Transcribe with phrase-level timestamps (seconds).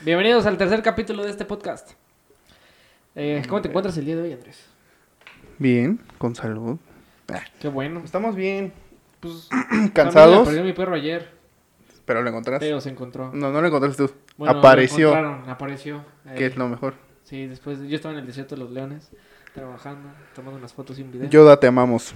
[0.00, 1.92] Bienvenidos al tercer capítulo de este podcast.
[3.14, 4.66] Eh, ¿Cómo te encuentras el día de hoy, Andrés?
[5.58, 6.78] Bien, con salud.
[7.60, 8.00] Qué bueno.
[8.04, 8.72] Estamos bien.
[9.20, 9.48] Pues,
[9.94, 11.30] Cansados, Me perdió mi perro ayer,
[12.04, 12.66] pero lo encontraste.
[12.66, 13.30] pero se encontró.
[13.32, 14.12] No, no lo encontraste tú.
[14.36, 16.04] Bueno, lo Apareció, encontraron, apareció.
[16.26, 16.94] eh, que es lo mejor.
[17.22, 19.10] Sí, después yo estaba en el desierto de los leones,
[19.54, 21.28] trabajando, tomando unas fotos y un video.
[21.30, 22.12] Yoda, te amamos.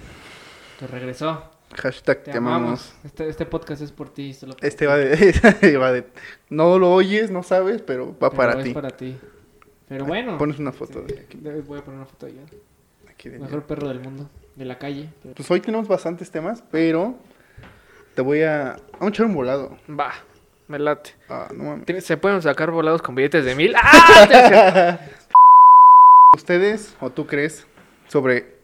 [0.79, 1.49] Te regresó.
[1.75, 2.57] Hashtag Te, te, amamos.
[2.61, 2.95] amamos.
[3.03, 4.33] Este, este podcast es por ti.
[4.33, 4.85] solo por Este ti.
[4.85, 6.05] va de, va de...
[6.49, 8.73] No lo oyes, no sabes, pero va Pero para es ti.
[8.73, 9.17] para ti.
[9.87, 10.37] Pero bueno.
[10.37, 11.37] Pones una foto de aquí.
[11.37, 12.41] Voy a poner una foto de ella.
[13.09, 15.09] aquí de Mejor perro del mundo, de la calle.
[15.21, 17.15] pero- Pues hoy tenemos bastantes temas, pero
[18.15, 18.77] te voy a...
[18.93, 19.77] Vamos a echar un volado.
[19.89, 20.13] Va,
[20.67, 21.11] me late.
[21.29, 22.03] Ah, no mames.
[22.05, 23.73] ¿Se pueden sacar volados con billetes de mil?
[23.81, 24.99] ¡Ah!
[26.35, 27.65] ¿Ustedes o tú crees
[28.07, 28.56] sobre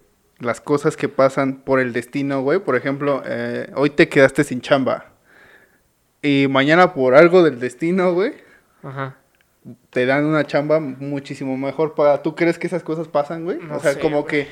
[0.44, 2.60] las cosas que pasan por el destino, güey?
[2.60, 5.06] Por ejemplo, eh, hoy te quedaste sin chamba.
[6.22, 8.34] Y mañana por algo del destino, güey,
[8.82, 9.16] Ajá.
[9.90, 12.22] te dan una chamba muchísimo mejor para...
[12.22, 13.58] ¿Tú crees que esas cosas pasan, güey?
[13.60, 14.30] No o sea, sé, como güey.
[14.30, 14.48] que...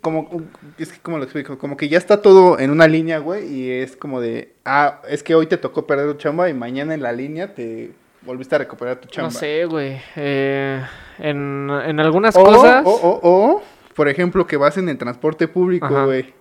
[0.00, 0.42] Como,
[0.78, 1.58] es que, ¿cómo lo explico?
[1.58, 5.22] Como que ya está todo en una línea, güey, y es como de, ah, es
[5.22, 8.58] que hoy te tocó perder tu chamba y mañana en la línea te volviste a
[8.58, 9.30] recuperar tu chamba.
[9.32, 10.00] No sé, güey.
[10.16, 10.82] Eh,
[11.20, 12.82] en, en algunas O, cosas.
[12.84, 13.62] o, o, o,
[13.94, 16.04] por ejemplo, que vas en el transporte público, Ajá.
[16.04, 16.34] güey.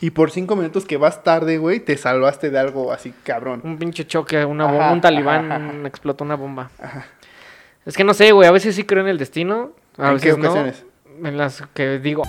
[0.00, 3.60] Y por cinco minutos que vas tarde, güey, te salvaste de algo así cabrón.
[3.64, 5.86] Un pinche choque, una Ajá, bomba, un talibán ajá, ajá.
[5.86, 6.70] explotó una bomba.
[7.84, 8.48] Es que no sé, güey.
[8.48, 9.72] A veces sí creo en el destino.
[9.98, 10.48] A ¿En veces qué no.
[10.50, 10.84] ocasiones?
[11.24, 12.22] En las que digo,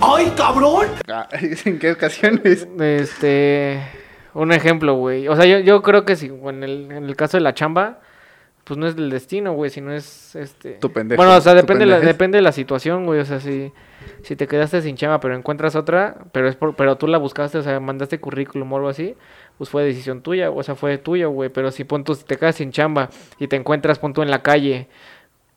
[0.00, 1.28] Ah,
[1.64, 2.66] ¿En qué ocasiones?
[2.80, 3.80] este.
[4.34, 5.26] Un ejemplo, güey.
[5.28, 7.98] O sea, yo, yo creo que si en el, en el caso de la chamba,
[8.68, 10.72] pues no es del destino, güey, sino es este.
[10.74, 11.20] Tu pendejo.
[11.20, 13.18] Bueno, o sea, depende, la, depende de la situación, güey.
[13.20, 13.72] O sea, si,
[14.22, 17.58] si te quedaste sin chamba, pero encuentras otra, pero es por, pero tú la buscaste,
[17.58, 19.16] o sea, mandaste currículum o algo así,
[19.56, 21.48] pues fue decisión tuya, o sea, fue tuyo, güey.
[21.50, 24.30] Pero si pon tú, si te quedas sin chamba y te encuentras, pon tú en
[24.30, 24.86] la calle,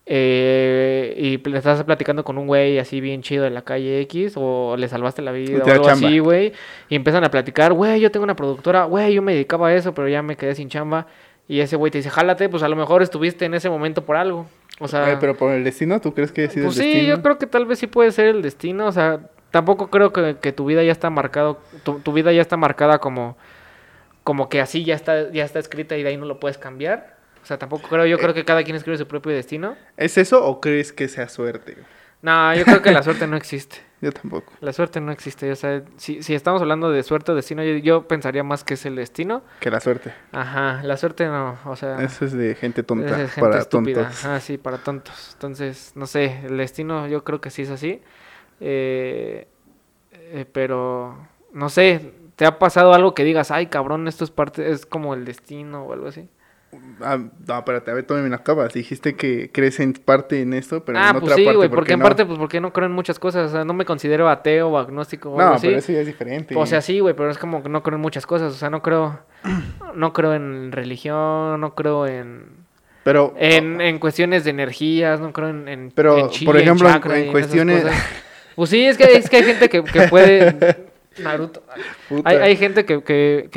[0.05, 4.33] eh, y pl- estás platicando con un güey así bien chido de la calle X,
[4.35, 6.07] o le salvaste la vida, o algo chamba.
[6.07, 6.53] así, güey,
[6.89, 9.93] y empiezan a platicar, güey, yo tengo una productora, güey, yo me dedicaba a eso,
[9.93, 11.07] pero ya me quedé sin chamba.
[11.51, 14.15] Y ese güey te dice, jálate, pues a lo mejor estuviste en ese momento por
[14.15, 14.47] algo.
[14.79, 17.15] O sea, pero por el destino, ¿tú crees que ha sido pues el sí, destino?
[17.17, 19.19] yo creo que tal vez sí puede ser el destino, o sea,
[19.51, 22.99] tampoco creo que, que tu vida ya está marcado, tu, tu vida ya está marcada
[22.99, 23.35] como,
[24.23, 27.17] como que así ya está, ya está escrita y de ahí no lo puedes cambiar.
[27.43, 29.75] O sea, tampoco creo, yo creo que cada quien escribe su propio destino.
[29.97, 31.75] ¿Es eso o crees que sea suerte?
[32.21, 33.79] No, yo creo que la suerte no existe.
[34.01, 34.51] Yo tampoco.
[34.61, 35.51] La suerte no existe.
[35.51, 38.73] O sea, si, si estamos hablando de suerte o destino, yo, yo pensaría más que
[38.73, 39.43] es el destino.
[39.59, 40.11] Que la suerte.
[40.31, 42.01] Ajá, la suerte no, o sea...
[42.01, 44.03] Eso es de gente tonta, gente para estúpida.
[44.03, 44.25] tontos.
[44.25, 45.31] Ah, sí, para tontos.
[45.33, 48.01] Entonces, no sé, el destino yo creo que sí es así.
[48.59, 49.47] Eh,
[50.11, 51.15] eh, pero,
[51.53, 55.13] no sé, ¿te ha pasado algo que digas, ay, cabrón, esto es parte, es como
[55.13, 56.27] el destino o algo así?
[57.01, 57.17] Ah,
[57.47, 58.73] no, espérate, a ver, todavía me la acabas.
[58.73, 61.69] Dijiste que crees en parte en esto, pero ah, en pues otra sí, parte, güey,
[61.69, 62.03] ¿por porque en no?
[62.05, 63.49] parte, pues porque no creo en muchas cosas.
[63.49, 65.67] O sea, no me considero ateo o agnóstico o algo No, así.
[65.67, 66.55] pero eso ya es diferente.
[66.55, 68.53] O sea, sí, güey, pero es como que no creo en muchas cosas.
[68.53, 69.19] O sea, no creo,
[69.95, 72.45] no creo en religión, no creo en...
[73.03, 76.87] Pero, En, en cuestiones de energías, no creo en, en Pero, en chi, por ejemplo,
[76.87, 77.83] en- chakra en cuestiones-.
[78.55, 80.85] Pues sí, es que, es que hay gente que, que puede...
[81.17, 81.61] Naruto.
[82.23, 83.49] Hay, hay gente que, que,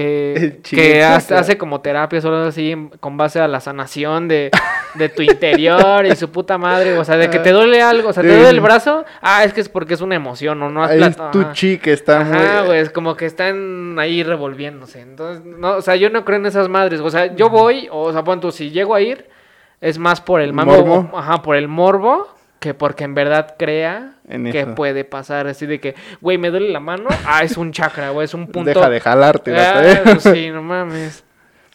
[0.63, 4.51] que, hace, hace como terapia solo así con base a la sanación de,
[4.95, 6.99] de tu interior y su puta madre.
[6.99, 9.05] O sea, de que te duele algo, o sea, te duele el brazo.
[9.21, 11.93] Ah, es que es porque es una emoción o no has es tu chi que
[11.93, 12.67] está Ajá, muy...
[12.67, 15.01] güey, es como que están ahí revolviéndose.
[15.01, 17.01] Entonces, no, o sea, yo no creo en esas madres.
[17.01, 19.29] O sea, yo voy, o sea, pon tú, si llego a ir,
[19.81, 21.17] es más por el mambo, Morbo.
[21.17, 22.34] ajá, por el morbo,
[22.65, 24.75] que porque en verdad crea En que eso.
[24.75, 25.47] puede pasar.
[25.47, 28.47] Así de que, güey, me duele la mano, ah, es un chakra, güey, es un
[28.49, 28.71] punto.
[28.71, 31.23] Deja de jalarte, Ah, pues sí, no mames.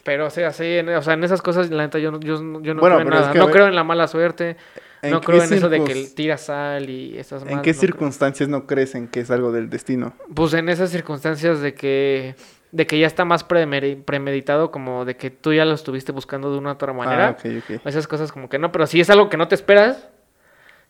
[0.02, 2.34] Pero, o sea, sí, en, o sea, en esas cosas, la neta, yo, no- yo,
[2.62, 3.32] yo no Bueno, creo en es nada.
[3.32, 4.56] que, no ver, creo en la mala suerte.
[5.02, 7.62] ¿En No creo en eso de que circunst- tira sal y esas ¿En qué no
[7.62, 7.74] creo.
[7.74, 10.12] circunstancias no crees en que es algo del destino?
[10.34, 12.34] Pues en esas circunstancias de que
[12.72, 16.52] de que ya está más premedi- premeditado, como de que tú ya lo estuviste buscando
[16.52, 17.28] de una u otra manera.
[17.28, 17.86] Ah, ok, ok.
[17.86, 20.06] Esas cosas como que no, pero si es algo que no te esperas,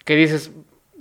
[0.04, 0.52] que dices,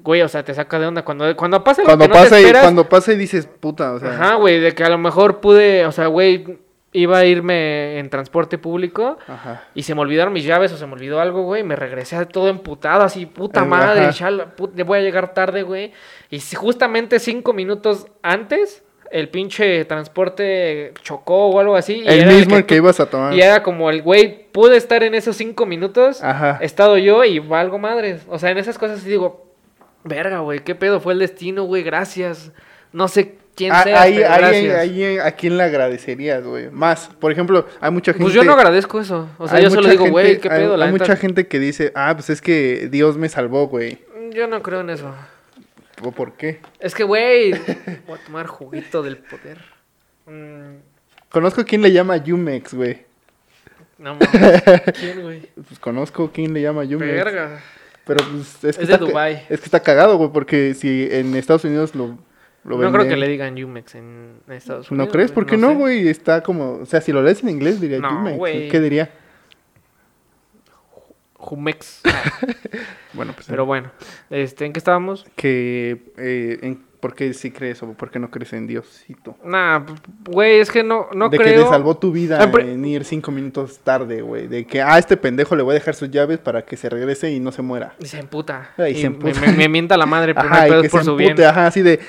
[0.03, 1.03] güey, o sea, te saca de onda.
[1.03, 3.99] Cuando, cuando pasa Cuando que no te pasa, y, cuando pasa y dices, puta, o
[3.99, 4.11] sea...
[4.11, 6.59] ajá, güey, de que a lo mejor pude, o sea, güey,
[6.91, 9.63] iba a irme en transporte público Ajá.
[9.75, 12.49] y se me olvidaron mis llaves o se me olvidó algo, güey, me regresé todo
[12.49, 15.91] emputado, así, puta madre, chala, put- voy a llegar tarde, güey.
[16.31, 22.03] Y si justamente cinco minutos antes, el pinche transporte chocó o algo así.
[22.05, 23.33] y El era mismo que el que tú- ibas a tomar.
[23.33, 26.57] Y era como el, güey, pude estar en esos cinco minutos, Ajá.
[26.61, 28.21] he estado yo y valgo madres.
[28.29, 29.47] O sea, en esas cosas sí digo,
[30.03, 32.51] verga, güey, qué pedo, fue el destino, güey, gracias.
[32.91, 34.79] No sé quien Ah, sea, ahí, pero ahí- gracias.
[34.79, 36.69] ahí, ¿a quién le agradecerías, güey?
[36.71, 38.23] Más, por ejemplo, hay mucha gente...
[38.23, 39.27] Pues yo no agradezco eso.
[39.37, 41.03] O sea, hay yo solo digo, güey, qué hay- pedo, la Hay neta.
[41.03, 43.99] mucha gente que dice, ah, pues es que Dios me salvó, güey.
[44.31, 45.13] Yo no creo en eso.
[46.03, 46.59] ¿O por qué?
[46.79, 47.51] Es que, güey,
[48.07, 49.59] voy a tomar juguito del poder.
[50.25, 50.77] Mm,
[51.29, 53.05] Conozco quien le llama Yumex, güey.
[53.97, 54.29] no mames.
[54.99, 55.41] ¿Quién, güey?
[55.67, 57.11] Pues conozco quien le llama Yumex.
[57.11, 57.61] Verga.
[58.05, 61.35] Pero pues es que, Es de está, es que está cagado, güey, porque si en
[61.35, 62.17] Estados Unidos lo,
[62.63, 65.07] lo No creo que le digan Yumex en Estados Unidos.
[65.07, 65.31] ¿No crees?
[65.31, 66.07] ¿Por qué no, güey?
[66.07, 66.79] Está como...
[66.79, 68.71] O sea, si lo lees en inglés diría No, Yumex.
[68.71, 69.11] ¿Qué diría?
[71.49, 72.01] Jumex.
[73.13, 73.47] Bueno, pues...
[73.47, 73.91] Pero bueno,
[74.29, 75.25] este, ¿en qué estábamos?
[75.35, 76.11] que...
[76.17, 79.37] eh, en- ¿Por qué sí crees o por qué no crees en Diosito?
[79.45, 79.79] Nah,
[80.25, 81.55] güey, es que no, no de creo.
[81.59, 84.47] que te salvó tu vida Ah, en ir cinco minutos tarde, güey.
[84.47, 87.31] De que, ah, este pendejo le voy a dejar sus llaves para que se regrese
[87.31, 87.93] y no se muera.
[87.99, 88.71] Y se emputa.
[88.75, 89.39] Ay, y se emputa.
[89.39, 91.29] Me, me mienta la madre, pero no Ajá, hay y que por se su bien.
[91.31, 92.01] empute, ajá, así de,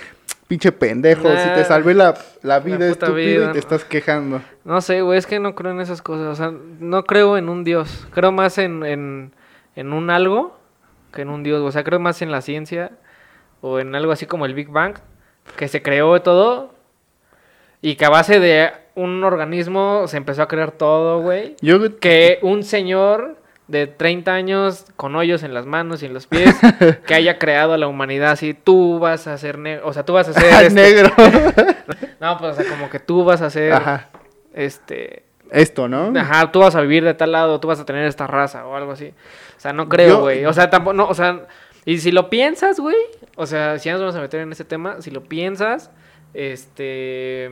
[0.50, 2.12] pinche pendejo, si te salvé la,
[2.43, 4.43] la vida puta estúpido vida, y te estás quejando.
[4.64, 6.26] No sé, güey, es que no creo en esas cosas.
[6.26, 8.08] O sea, no creo en un Dios.
[8.12, 9.32] Creo más en, en,
[9.76, 10.58] en un algo
[11.12, 11.61] que en un Dios.
[11.62, 12.91] O sea, creo más en la ciencia
[13.61, 14.97] o en algo así como el Big Bang,
[15.56, 16.75] que se creó todo
[17.81, 21.55] y que a base de un organismo se empezó a crear todo, güey.
[21.61, 23.37] Yo, Que un señor
[23.71, 26.55] de 30 años con hoyos en las manos y en los pies
[27.07, 30.13] que haya creado a la humanidad así, tú vas a ser negro, o sea, tú
[30.13, 31.11] vas a ser este- negro.
[32.21, 34.11] No, pues o sea, como que tú vas a ser ajá,
[34.53, 36.13] este esto, ¿no?
[36.21, 38.77] Ajá, tú vas a vivir de tal lado, tú vas a tener esta raza o
[38.77, 39.15] algo así.
[39.57, 40.45] O sea, no creo, Yo- güey.
[40.45, 41.47] O sea, tampoco, no, o sea,
[41.87, 42.95] y si lo piensas, güey,
[43.37, 45.91] o sea, si ya nos vamos a meter en ese tema, si lo piensas,
[46.35, 47.51] este,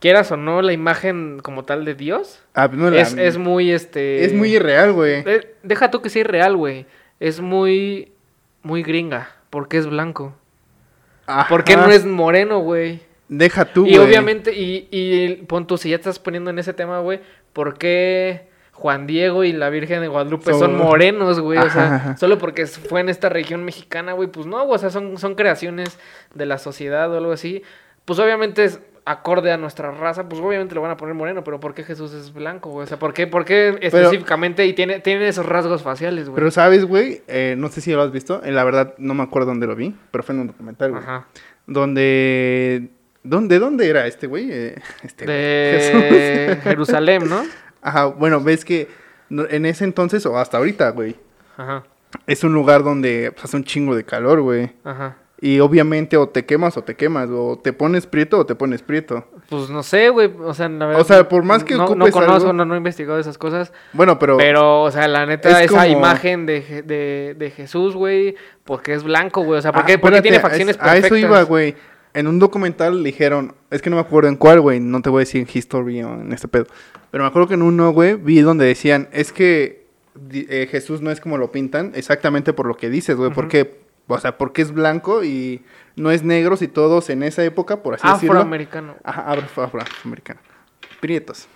[0.00, 3.70] quieras o no, la imagen como tal de Dios Ah, no la- es, es muy,
[3.70, 4.24] este...
[4.24, 5.22] es muy irreal, güey.
[5.26, 6.86] eh, deja tú que sea irreal, güey.
[7.20, 8.12] Es muy,
[8.62, 10.34] muy gringa, porque es blanco.
[11.48, 11.86] Porque Ajá.
[11.86, 13.00] no es moreno, güey.
[13.28, 13.98] Deja tú, Y güey.
[14.08, 17.20] obviamente, y, y pon tú, si ya estás poniendo en ese tema, güey,
[17.52, 21.58] ¿por qué Juan Diego y la Virgen de Guadalupe son, Son- morenos, güey?
[21.58, 24.78] O sea, Ajá, solo porque fue en esta región mexicana, güey, pues no, güey, o
[24.78, 25.96] sea, son, son creaciones
[26.34, 27.62] de la sociedad o algo así.
[28.04, 28.80] Pues obviamente es
[29.10, 32.12] acorde a nuestra raza, pues obviamente lo van a poner moreno, pero ¿por qué Jesús
[32.12, 32.84] es blanco, güey?
[32.84, 36.36] O sea, ¿por qué, por qué específicamente y tiene, tiene esos rasgos faciales, güey?
[36.36, 38.42] Pero sabes, güey, Eh, no sé si lo has visto.
[38.44, 41.02] eh, la verdad, no me acuerdo dónde lo vi, pero fue en un documental, güey.
[41.02, 41.26] Ajá.
[41.66, 42.88] Donde...
[43.22, 44.48] ¿Dónde, ¿Dónde era este güey?
[44.50, 46.62] Eh, este De Jesús.
[46.64, 47.42] Jerusalén, ¿no?
[47.82, 48.88] Ajá, bueno, ves que
[49.30, 51.16] en ese entonces, o hasta ahorita, güey,
[51.56, 51.84] Ajá,
[52.26, 54.72] es un lugar donde pues, hace un chingo de calor, güey.
[54.84, 55.16] ajá.
[55.42, 58.82] Y obviamente o te quemas o te quemas, o te pones prieto o te pones
[58.82, 59.24] prieto.
[59.48, 60.30] Pues no sé, güey.
[60.44, 61.00] O sea, la verdad.
[61.00, 63.38] O sea, por más que no, no ocupes conozco, algo- no, no he investigado esas
[63.38, 63.72] cosas.
[63.94, 64.36] Bueno, pero...
[64.36, 68.92] Pero, o sea, la neta, Es esa como- imagen de, de, de Jesús, güey, porque
[68.92, 69.58] es blanco, güey.
[69.58, 71.74] O sea, Ah, porque, porque espérate, tiene facciones es- A eso iba, güey.
[72.12, 75.20] En un documental dijeron, es que no me acuerdo en cuál, güey, no te voy
[75.20, 76.66] a decir en History o en este pedo.
[77.10, 79.86] Pero me acuerdo que en uno, güey, vi donde decían, es que
[80.32, 83.78] eh, Jesús no es como lo pintan, exactamente por lo que dices, güey, porque,
[84.14, 85.62] o sea, porque es blanco y
[85.96, 88.34] no es negro si todos en esa época, por así decirlo.
[88.38, 88.96] Afroamericano.
[89.04, 90.40] Ajá, afro- afroamericano.
[91.00, 91.48] Prietos.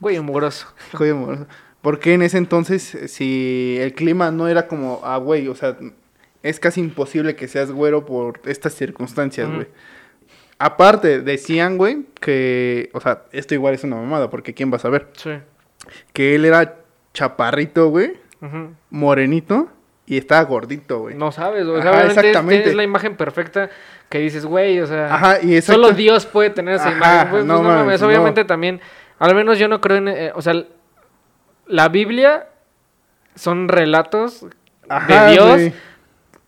[0.00, 0.66] Güey, mugroso.
[0.92, 1.46] Joder, amor.
[1.82, 5.76] Porque en ese entonces, eh, si el clima no era como, ah, güey, o sea,
[6.42, 9.68] es casi imposible que seas güero por estas circunstancias, güey.
[10.58, 14.80] Aparte, decían, güey, que, o sea, esto igual es una mamada, porque ¿quién va a
[14.80, 15.08] saber?
[15.16, 15.30] Sí.
[16.12, 16.78] Que él era
[17.12, 18.70] chaparrito, güey, Ujú.
[18.90, 19.68] morenito,
[20.06, 21.14] y estaba gordito, güey.
[21.16, 22.56] No sabes, o sea, Ajá, obviamente es- exactamente.
[22.62, 23.70] tienes la imagen perfecta
[24.08, 27.18] que dices, güey, o sea, Ajá, y exacto- solo Dios puede tener esa Ajá, imagen.
[27.18, 28.06] güey, pues, no no, mames, no.
[28.06, 28.80] obviamente también,
[29.18, 30.54] al menos yo no creo en, eh, o sea,
[31.66, 32.46] la Biblia
[33.34, 34.46] son relatos
[34.88, 35.48] Ajá, de Dios.
[35.50, 35.72] güey.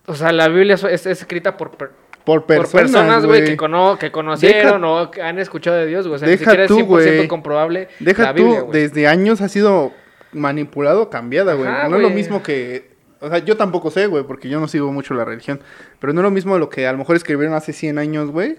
[0.07, 1.91] O sea, la Biblia es, es escrita por, per-
[2.25, 3.57] Por personas, güey, que, güey.
[3.57, 6.17] cono- que conocieron o que han escuchado de Dios, güey.
[6.17, 7.29] O sea, ni Deja siquiera es tú, 100% güey.
[7.29, 8.83] comprobable Deja la Biblia, tú, güey.
[8.83, 9.93] desde años ha sido
[10.33, 11.69] manipulado, cambiada, güey.
[11.69, 12.13] No es lo güey.
[12.15, 12.88] mismo que...
[13.21, 15.61] O sea, yo tampoco sé, güey, porque yo no sigo mucho la religión.
[16.01, 18.59] Pero no es lo mismo lo que a lo mejor escribieron hace 100 años, güey,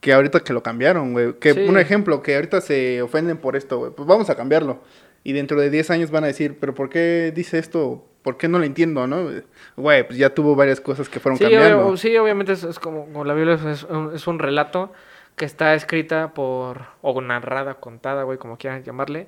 [0.00, 1.34] que ahorita que lo cambiaron, güey.
[1.34, 1.60] Que Sí.
[1.68, 3.92] un ejemplo, que ahorita se ofenden por esto, güey.
[3.92, 4.82] Pues vamos a cambiarlo.
[5.22, 8.06] Y dentro de 10 años van a decir, pero ¿por qué dice esto?
[8.22, 9.28] ¿Por qué no lo entiendo, no?
[9.76, 11.86] Güey, pues ya tuvo varias cosas que fueron Sí, cambiando.
[11.86, 14.92] obvio- sí, obviamente es, es como, como la Biblia es, es un, es un relato
[15.36, 19.26] que está escrita por, o narrada, contada, güey, como quieran llamarle,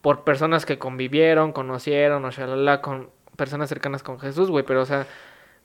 [0.00, 3.10] por personas que convivieron, conocieron, o shalala, con
[3.40, 5.06] personas cercanas con Jesús, güey, pero o sea,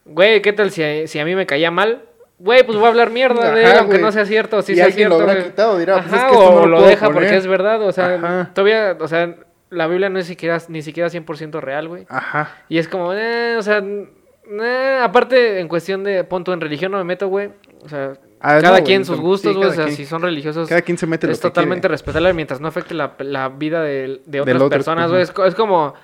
[0.05, 2.03] güey, ¿qué tal si a, si a mí me caía mal?
[2.39, 4.01] Güey, pues voy a hablar mierda de él, Ajá, aunque güey.
[4.05, 5.29] no sea cierto, sí Y sea alguien lo cierto.
[5.31, 5.51] habrá güey.
[5.51, 7.47] quitado, dirá, pues, es Ajá, que esto no o lo lo puedo deja porque es
[7.47, 8.51] verdad, o sea, Ajá.
[8.53, 9.35] todavía, o sea,
[9.69, 12.05] la Biblia no es siquiera, ni siquiera 100% real, güey.
[12.09, 12.55] Ajá.
[12.69, 16.97] Y es como, eh, o sea, eh, aparte en cuestión de punto en religión no
[16.99, 17.49] me meto, güey.
[17.83, 19.69] O sea, Ah, cada no, quien güey, sus sí, gustos, güey.
[19.69, 22.59] o sea, quien- si son religiosos, Cada quien se mete lo es totalmente respetable mientras
[22.61, 25.23] no afecte la, la vida de, de otras otro, personas, güey.
[25.23, 25.95] Es como,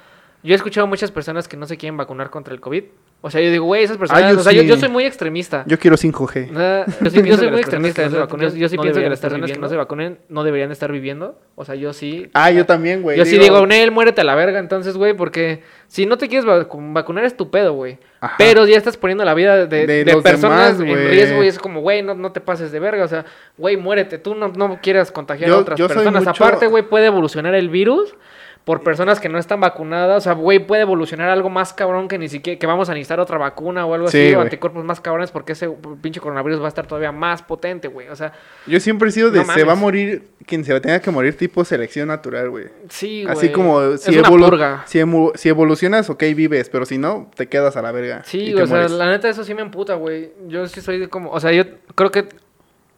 [0.43, 2.83] yo he escuchado muchas personas que no se quieren vacunar contra el COVID.
[3.23, 4.67] O sea, yo digo, güey, esas personas, Ah, yo o sea, yo, sí.
[4.67, 5.63] yo soy muy extremista.
[5.67, 6.49] Yo quiero 5G.
[6.49, 9.19] Nada, yo, sí- yo soy muy extremista no vacunan Yo sí no pienso que las
[9.19, 11.37] personas que no se vacunen no deberían estar viviendo.
[11.53, 12.31] O sea, yo sí.
[12.33, 13.19] Ah, yo también, güey.
[13.19, 16.47] Yo sí digo, Nel, muérete a la verga, entonces, güey, porque si no te quieres
[16.47, 17.99] vacu- vacunar es tu pedo, güey.
[18.39, 21.81] Pero ya estás poniendo la vida de, De personas demás, en riesgo y es como,
[21.81, 23.25] güey, no, no te pases de verga, o sea,
[23.57, 26.25] güey, muérete, tú no, no quieras contagiar Yo- a otras yo personas.
[26.25, 28.15] mucho- Aparte, güey, puede evolucionar el virus
[28.63, 32.19] por personas que no están vacunadas, o sea, güey, puede evolucionar algo más cabrón que
[32.19, 35.01] ni siquiera, que vamos a necesitar otra vacuna o algo Sí, así, o anticuerpos más
[35.01, 35.67] cabrones porque ese
[36.01, 38.33] pinche coronavirus va a estar todavía más potente, güey, o sea,
[38.67, 41.35] Yo siempre he sido de No se va a morir quien se tenga que morir
[41.35, 42.65] tipo selección natural, güey.
[42.89, 43.35] sí, güey.
[43.35, 44.99] Así como si, evolu- si,
[45.39, 48.21] si evolucionas, ok, vives, pero si no, te quedas a la verga.
[48.25, 50.33] Sí, o sea, la neta eso sí me emputa, güey.
[50.47, 51.63] Yo sí soy de como, o sea, yo
[51.95, 52.29] creo que,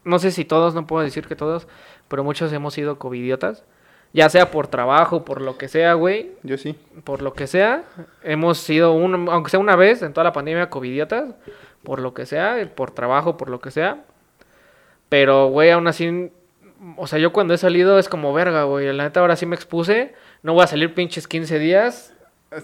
[0.04, 1.68] no sé si todos, no puedo decir que todos,
[2.10, 3.64] pero muchos hemos sido covidiotas.
[4.14, 6.76] Ya sea por trabajo, por lo que sea, güey, Yo sí.
[7.04, 7.84] por lo que sea.
[8.24, 11.34] Hemos sido, un, aunque sea una vez en toda la pandemia, covidiotas,
[11.84, 14.04] por lo que sea, por trabajo, por lo que sea.
[15.10, 16.32] Pero, güey, aún así,
[16.96, 18.92] o sea, yo cuando he salido es como verga, güey.
[18.94, 20.14] La neta ahora sí me expuse.
[20.44, 22.14] No voy a salir pinches 15 días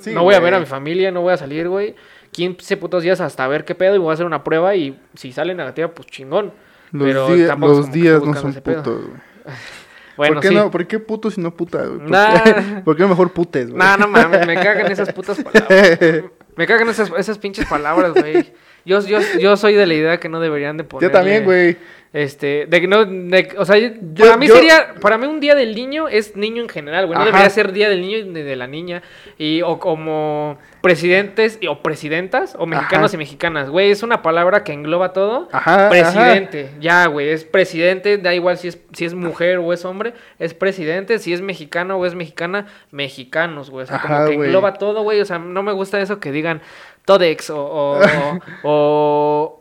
[0.02, 1.96] Sí, no voy a ver a mi familia, no voy a salir, güey.
[2.32, 5.32] 15 putos días hasta ver qué pedo y voy a hacer una prueba y si
[5.32, 6.54] sale negativa, pues chingón.
[6.92, 9.18] Los, Pero día- los días no son putos, güey.
[10.20, 10.56] Bueno, ¿Por qué sí.
[10.56, 10.70] no?
[10.70, 12.00] ¿Por qué putos y no puta, güey?
[12.00, 12.44] ¿Por, Nah.
[12.44, 12.54] qué?
[12.84, 13.78] ¿Por qué mejor putes, güey?
[13.82, 16.24] No, no mames, me cagan esas putas palabras.
[16.58, 18.52] Me cagan esas, esas pinches palabras, güey.
[18.84, 21.10] Yo, yo, yo soy de la idea que no deberían de poner.
[21.10, 21.78] Yo también, güey.
[22.12, 25.40] Este, de que no, de- o sea, yo- para mí yo- sería, para mí un
[25.40, 27.32] día del niño es niño en general, güey, no Ajá.
[27.32, 29.04] debería ser día del niño ni de la niña,
[29.38, 33.16] y, o como presidentes, y- o presidentas, o mexicanos Ajá.
[33.16, 38.18] y mexicanas, güey, es una palabra que engloba todo, Ajá, presidente, ya, güey, es presidente,
[38.18, 41.98] da igual si es, si es mujer o es hombre, es presidente, si es mexicano
[41.98, 45.62] o es mexicana, mexicanos, güey, o sea, como que engloba todo, güey, o sea, no
[45.62, 46.62] me gusta eso que digan
[47.06, 48.00] Todex, o, o,
[48.64, 49.59] o,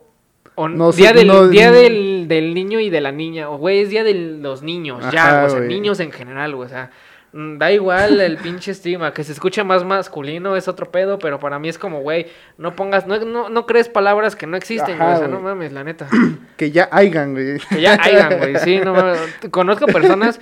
[0.59, 3.49] o No sé, día, del, no- día del, del niño y de la niña.
[3.49, 6.65] O, güey, es día de los niños, ya, o sea, niños en general, güey.
[6.67, 6.91] O sea,
[7.33, 9.13] mm, da igual el pinche estigma.
[9.13, 12.75] Que se escuche más masculino es otro pedo, pero para mí es como, güey, no
[12.75, 15.13] pongas, no, no, no crees palabras que no existen, güey.
[15.13, 16.07] O sea, no mames, la neta.
[16.57, 17.59] Que ya hayan, güey.
[17.69, 19.19] Que ya hayan, güey, sí, no mames.
[19.51, 20.41] Conozco personas,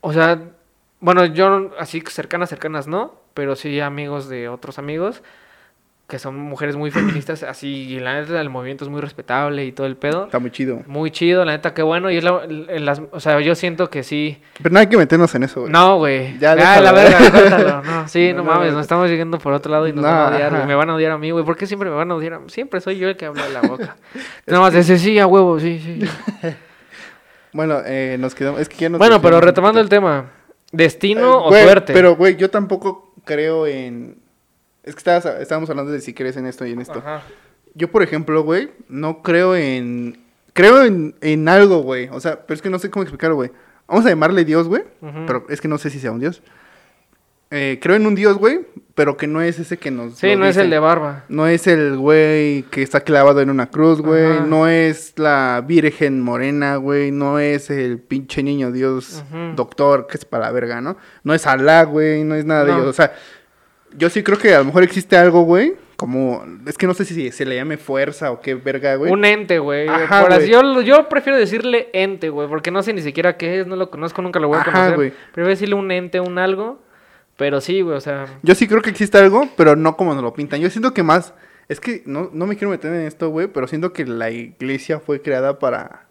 [0.00, 0.40] o sea,
[0.98, 5.22] bueno, yo así cercanas, cercanas no, pero sí amigos de otros amigos
[6.12, 9.72] que son mujeres muy feministas, así, y la neta el movimiento es muy respetable y
[9.72, 10.26] todo el pedo.
[10.26, 10.82] Está muy chido.
[10.86, 12.10] Muy chido, la neta, qué bueno.
[12.10, 14.38] Y es la, las, o sea, yo siento que sí.
[14.58, 15.72] Pero no hay que meternos en eso, güey.
[15.72, 16.38] No, güey.
[16.38, 17.82] Ya, la verga.
[17.82, 18.74] No, sí, no, mames, no.
[18.74, 20.66] nos estamos llegando por otro lado y nos No, van a odiar, güey.
[20.66, 21.46] Me van a odiar a mí, güey.
[21.46, 22.50] ¿Por qué siempre me van a odiar a mí?
[22.50, 23.96] Siempre soy yo el que habla de la boca.
[24.46, 26.06] Nada más ese sí, a huevo, sí, sí.
[27.54, 28.60] Bueno, eh, nos quedamos.
[28.60, 30.26] Es que ya nos Bueno, pero retomando el tema.
[30.72, 31.92] ¿Destino Eh, o güey, suerte?
[31.94, 34.21] Pero, güey, yo tampoco creo en.
[34.82, 36.98] Es que estabas, estábamos hablando de si crees en esto y en esto.
[36.98, 37.22] Ajá.
[37.74, 40.18] Yo, por ejemplo, güey, no creo en.
[40.52, 42.08] Creo en, en algo, güey.
[42.12, 43.50] O sea, pero es que no sé cómo explicarlo, güey.
[43.88, 44.82] Vamos a llamarle Dios, güey.
[45.26, 46.42] Pero es que no sé si sea un Dios.
[47.54, 48.60] Eh, creo en un Dios, güey,
[48.94, 50.14] pero que no es ese que nos.
[50.18, 51.24] Sí, no es el de barba.
[51.28, 54.40] No es el güey que está clavado en una cruz, güey.
[54.46, 57.10] No es la Virgen Morena, güey.
[57.12, 59.22] No es el pinche niño Dios
[59.54, 60.96] doctor, que es para la verga, ¿no?
[61.24, 62.24] No es Alá, güey.
[62.24, 62.78] No es nada de No.
[62.78, 62.88] ellos.
[62.88, 63.12] O sea,
[63.96, 65.74] yo sí creo que a lo mejor existe algo, güey.
[65.96, 69.12] Como, es que no sé si se le llame fuerza o qué verga, güey.
[69.12, 69.86] Un ente, güey.
[69.88, 70.50] Ajá, Por así-.
[70.50, 73.88] Yo, yo prefiero decirle ente, güey, porque no sé ni siquiera qué es, no lo
[73.90, 74.94] conozco, nunca lo voy a Ajá, conocer.
[74.96, 75.10] güey.
[75.10, 76.82] Prefiero decirle un ente, un algo,
[77.36, 78.26] pero sí, güey, o sea...
[78.42, 80.60] Yo sí creo que existe algo, pero no como nos lo pintan.
[80.60, 81.34] Yo siento que más.
[81.68, 84.98] Es que no, no me quiero meter en esto, güey, pero siento que la iglesia
[84.98, 86.01] fue creada para.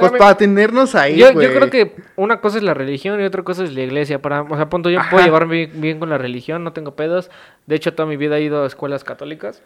[0.00, 3.42] Pues para tenernos ahí, yo, yo creo que una cosa es la religión y otra
[3.42, 4.20] cosa es la iglesia.
[4.20, 5.10] Para, o sea, punto, yo Ajá.
[5.10, 7.30] puedo llevarme bien, bien con la religión, no tengo pedos.
[7.66, 9.62] De hecho, toda mi vida he ido a escuelas católicas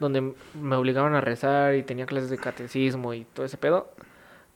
[0.00, 3.92] donde me obligaban a rezar y tenía clases de catecismo y todo ese pedo.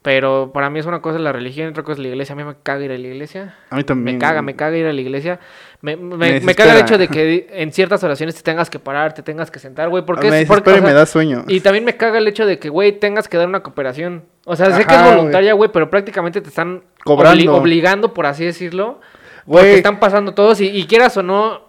[0.01, 2.33] Pero para mí es una cosa la religión otra cosa es la iglesia.
[2.33, 3.57] A mí me caga ir a la iglesia.
[3.69, 4.17] A mí también.
[4.17, 5.41] Me caga, me caga ir a la iglesia.
[5.81, 8.79] Me, me, Me me caga el hecho de que en ciertas oraciones te tengas que
[8.79, 10.05] parar, te tengas que sentar, güey.
[10.07, 11.45] Porque me es porque, o y me sea, da sueño.
[11.49, 14.25] y también me caga el hecho de que, güey, tengas que dar una cooperación.
[14.45, 17.43] O sea, sé que es voluntaria, güey, pero prácticamente te están Cobrando.
[17.45, 19.01] obli- obligando, por así decirlo.
[19.47, 19.63] Güey.
[19.65, 21.68] Porque están pasando todos y, y quieras o no,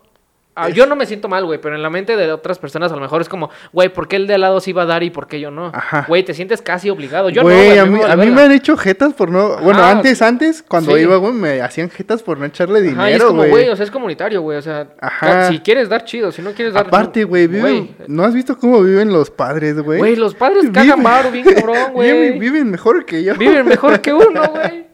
[0.64, 2.96] ah, yo no me siento mal, güey, pero en la mente de otras personas a
[2.96, 5.04] lo mejor es como, güey, ¿por qué el de al lado sí va a dar
[5.04, 5.72] y por qué yo no?
[5.74, 6.06] Ajá.
[6.08, 7.30] Güey, te sientes casi obligado.
[7.30, 9.58] Yo no, Güey, güey, a mí, me a mí me han hecho jetas por no.
[9.58, 11.02] Bueno, antes, antes, cuando Sí.
[11.04, 13.50] iba, güey, me hacían jetas por no echarle dinero, Ajá, y es como, güey.
[13.52, 15.48] güey, o sea, es comunitario, güey, o sea, Ajá.
[15.50, 16.88] si quieres dar chido, si no quieres dar...
[16.88, 17.96] Aparte, güey, viven.
[18.08, 20.00] ¿No has visto cómo viven los padres, güey?
[20.00, 22.38] Güey, los padres cagan varo bien cabrón, güey.
[22.40, 23.36] Viven, mejor que yo.
[23.36, 24.88] Viven mejor que uno, güey.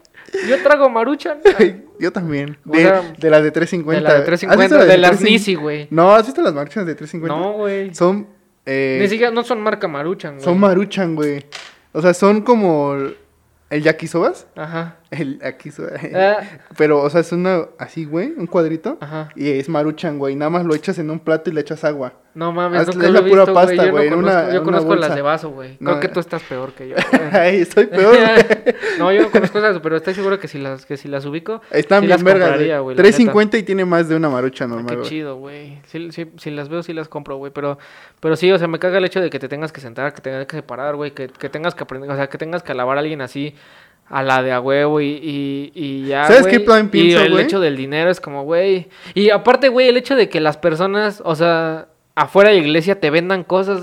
[0.48, 1.38] Yo trago maruchan.
[1.98, 2.58] Yo también.
[2.64, 4.00] De, sea, de las de 350.
[4.00, 5.30] De la de ¿Has visto 350, las de las 350?
[5.30, 5.88] Nisi, güey.
[5.90, 7.34] No, ¿has visto las marchas de 350?
[7.36, 7.94] No, güey.
[7.94, 8.26] Son.
[8.64, 10.44] Eh, Ni siquiera, no son marca maruchan, güey.
[10.44, 11.44] son maruchan, güey.
[11.92, 12.94] O sea, son como.
[13.68, 14.46] El yakisobas.
[14.54, 14.96] Ajá.
[15.10, 15.90] El yakisoba.
[16.14, 16.38] Ah,
[16.76, 17.66] Pero, o sea, es una.
[17.78, 18.32] Así, güey.
[18.36, 18.98] Un cuadrito.
[19.00, 19.28] ajá.
[19.36, 20.34] Y es maruchan, güey.
[20.34, 22.14] Nada más lo echas en un plato y le echas agua.
[22.34, 23.86] No mames, Haz- nunca es lo la pura visto, pasta, güey.
[23.86, 25.76] Yo, güey, no en conozco, una- yo en conozco una las de vaso, güey.
[25.80, 26.10] No, Creo que eh.
[26.10, 26.96] tú estás peor que yo.
[27.32, 28.14] Ay, estoy peor.
[28.98, 31.62] no, yo no conozco esas, pero estoy seguro que si las, que si las ubico,
[31.70, 32.94] Están sí bien vergas, compraría, güey.
[32.94, 35.08] güey, la 350 y tiene más de una marucha normal, Qué güey.
[35.08, 35.78] chido, güey.
[35.86, 37.52] Sí, si las veo, sí las compro, güey.
[37.54, 37.78] Pero,
[38.20, 40.20] pero sí, o sea, me caga el hecho de que te tengas que sentar, que
[40.20, 41.12] tengas que separar, güey.
[41.12, 43.54] Que, que tengas que aprender, o sea, que tengas que alabar a alguien así
[44.08, 46.26] a la de a huevo y, y, y ya.
[46.26, 46.52] ¿Sabes güey.
[46.54, 47.44] qué plan pienso, Y el güey?
[47.44, 48.88] hecho del dinero es como, güey.
[49.14, 53.00] Y aparte, güey, el hecho de que las personas, o sea, afuera de la iglesia
[53.00, 53.80] te vendan cosas.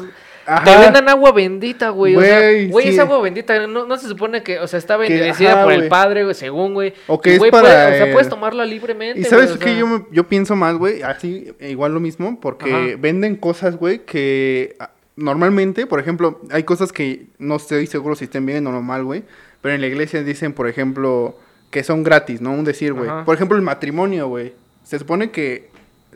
[0.66, 2.18] Te vendan agua bendita, güey.
[2.18, 2.92] O sea, Güey, güey, sí.
[2.92, 3.66] es agua bendita.
[3.66, 5.90] No, no se supone que, o sea, está Que, bendecida ajá, por el güey.
[5.90, 6.94] Padre, güey, según, güey.
[7.08, 9.20] O que Y, es güey, para o sea, puedes tomarla libremente.
[9.20, 9.78] Y güey, sabes o qué, sea.
[9.80, 12.86] yo, me- yo pienso más, güey, así, eh, igual lo mismo, porque Ajá.
[13.00, 14.76] venden cosas, güey, que
[15.16, 19.24] normalmente, por ejemplo, hay cosas que no estoy seguro si estén bien o normal, güey,
[19.62, 21.38] pero en la iglesia dicen, por ejemplo,
[21.72, 22.52] que son gratis, ¿no?
[22.52, 23.10] Un decir, güey.
[23.26, 24.54] Por ejemplo, el matrimonio, güey.
[24.84, 25.70] Se supone que,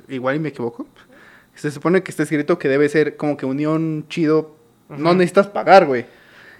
[0.07, 0.87] igual y me equivoco,
[1.55, 4.55] se supone que está escrito que debe ser como que unión chido,
[4.89, 6.05] no necesitas pagar, güey.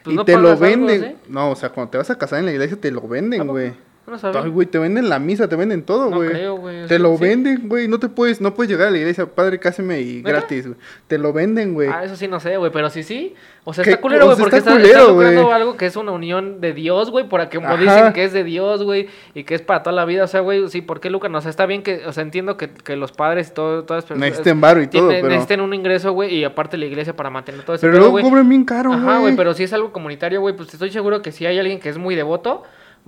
[0.04, 1.02] Pues y no te lo algo, venden.
[1.02, 1.16] ¿sí?
[1.30, 3.48] No, o sea, cuando te vas a casar en la iglesia te lo ¿A venden,
[3.48, 3.74] güey.
[4.08, 4.42] No sabía.
[4.42, 6.30] Ay, güey, te venden la misa, te venden todo, No güey.
[6.30, 6.88] creo, güey.
[6.88, 7.24] Te lo sí.
[7.24, 7.90] venden, güey.
[7.90, 10.80] No te puedes, no puedes llegar a la iglesia, padre, cáseme y gratis, güey.
[11.08, 11.90] Te lo venden, güey.
[11.92, 13.36] Ah, eso sí no sé, güey, pero sí, sí.
[13.66, 16.62] O sea, ¿Qué está culero, güey, porque está culero, está algo que es una unión
[16.62, 17.78] de Dios, güey, por que como Ajá.
[17.82, 20.24] dicen que es de Dios, güey, y que es para toda la vida.
[20.24, 21.36] O sea, güey, sí, ¿por qué lucran?
[21.36, 24.04] O sea, está bien que, o sea, entiendo que, que los padres y todo, todas
[24.04, 25.28] las personas Necesiten varo y todo, tienen- pero.
[25.34, 27.82] necesiten un ingreso, güey, y aparte la iglesia para mantener todo eso.
[27.86, 29.02] Pero luego cobran bien caro, güey.
[29.02, 31.82] Ajá, güey, pero si es algo comunitario, güey, pues estoy seguro que si hay alguien
[31.82, 32.64] que es muy devoto,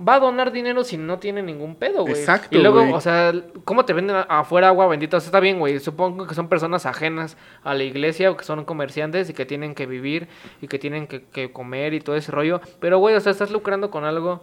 [0.06, 2.14] va a donar dinero si no tiene ningún pedo, güey.
[2.14, 2.92] Exacto, Y luego, güey.
[2.92, 3.32] o sea,
[3.64, 5.18] ¿cómo te venden afuera agua bendita?
[5.18, 5.78] O sea, está bien, güey.
[5.80, 9.74] Supongo que son personas ajenas a la iglesia o que son comerciantes y que tienen
[9.74, 10.28] que vivir
[10.62, 12.60] y que tienen que, que comer y todo ese rollo.
[12.80, 14.42] Pero, güey, o sea, estás lucrando con algo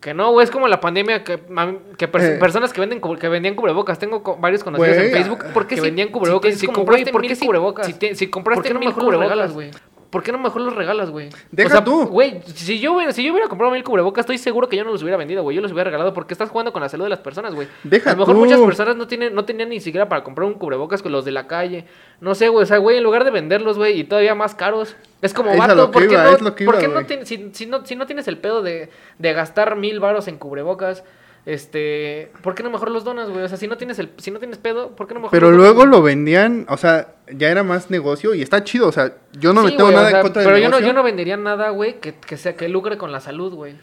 [0.00, 0.44] que no, güey.
[0.44, 2.38] Es como la pandemia que, pers- Eh.
[2.38, 3.98] personas que venden que vendían cubrebocas.
[3.98, 6.54] Tengo co- varios conocidos en Facebook ¿Por qué que si- vendían si cubrebocas.
[6.54, 7.86] si es como, compraste ¿por mil qué si- cubrebocas?
[7.86, 9.70] Si, te- si compraste ¿Por qué no mil cubrebocas, güey?
[10.12, 11.30] ¿Por qué no mejor los regalas, güey?
[11.50, 12.06] Deja o sea, tú.
[12.06, 14.90] Güey, si yo, hubiera, si yo hubiera comprado mil cubrebocas, estoy seguro que yo no
[14.90, 15.56] los hubiera vendido, güey.
[15.56, 17.66] Yo los hubiera regalado porque estás jugando con la salud de las personas, güey.
[17.82, 18.40] Deja A lo mejor tú.
[18.40, 21.30] muchas personas no tienen, no tenían ni siquiera para comprar un cubrebocas con los de
[21.30, 21.86] la calle.
[22.20, 22.64] No sé, güey.
[22.64, 24.96] O sea, güey, en lugar de venderlos, güey, y todavía más caros.
[25.22, 26.18] Es como, vato, ¿por qué
[27.66, 31.04] no, si no tienes el pedo de, de gastar mil varos en cubrebocas,
[31.44, 33.42] este, ¿por qué no mejor los donas, güey?
[33.42, 35.50] O sea, si no tienes el, si no tienes pedo, ¿por qué no mejor Pero
[35.50, 38.92] los donas, luego lo vendían, o sea, ya era más negocio y está chido, o
[38.92, 40.70] sea, yo no me Sí, tengo güey, nada o sea, en contra Pero del yo
[40.70, 43.74] no, yo no vendería nada, güey, que, que sea que lucre con la salud, güey.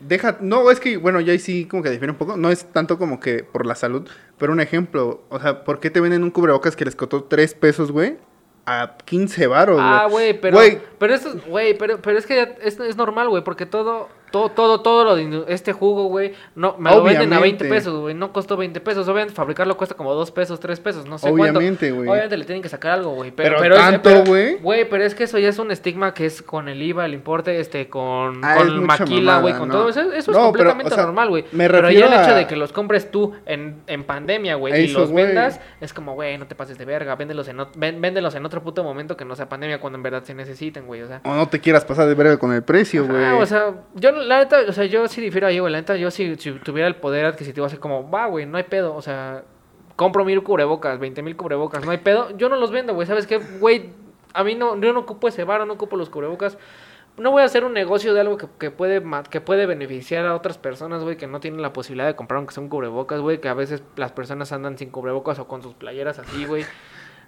[0.00, 2.64] Deja, no, es que, bueno, ya ahí sí como que difiere un poco, no es
[2.64, 6.24] tanto como que por la salud, pero un ejemplo, o sea, ¿por qué te venden
[6.24, 8.16] un cubrebocas que les costó 3 pesos, güey?
[8.64, 9.86] A 15 varos, güey.
[9.86, 12.96] Ah, güey, pero, Güey, pero esto, es- güey, pero, pero es que ya es, es
[12.96, 17.02] normal, güey, porque todo, todo, todo, todo lo de este jugo, güey, no, me lo
[17.02, 17.64] venden a 20 Obviamente.
[17.68, 21.18] pesos, güey, no costó 20 pesos, obviamente fabricarlo cuesta como 2 pesos, 3 pesos, no
[21.18, 21.58] sé cuánto.
[21.58, 22.08] Obviamente, güey.
[22.08, 24.54] Obviamente le tienen que sacar algo, güey, pero, Pero pero, tanto, güey.
[24.58, 27.14] Güey, pero es que eso ya es un estigma que es con el IVA, el
[27.14, 29.74] importe, este, con, Ah, con es maquila, güey, con no.
[29.74, 31.44] todo eso, eso es No, pero, completamente o sea, normal, güey.
[31.50, 34.88] me Pero ya el hecho de que los compres tú en, en pandemia, güey, y
[34.88, 38.62] los vendas, es como, güey, no te pases de verga, véndelos en, véndelos en otro
[38.62, 41.20] puto momento que no sea pandemia cuando en verdad se necesiten, güey, o sea.
[41.24, 43.24] O no te quieras pasar de verga con el precio, güey.
[43.24, 45.96] Ah, o sea, yo la neta, o sea, yo sí difiero ahí, güey, la neta,
[45.96, 49.02] yo si, si tuviera el poder adquisitivo, así como, va, güey, no hay pedo, o
[49.02, 49.44] sea,
[49.96, 53.26] compro mil cubrebocas, veinte mil cubrebocas, no hay pedo, yo no los vendo, güey, ¿sabes
[53.26, 53.38] qué?
[53.38, 53.90] Güey,
[54.34, 56.58] a mí no, yo no ocupo ese varo, no ocupo los cubrebocas,
[57.16, 60.34] no voy a hacer un negocio de algo que, que puede que puede beneficiar a
[60.34, 63.40] otras personas, güey, que no tienen la posibilidad de comprar aunque sea un cubrebocas, güey,
[63.40, 66.64] que a veces las personas andan sin cubrebocas o con sus playeras así, güey.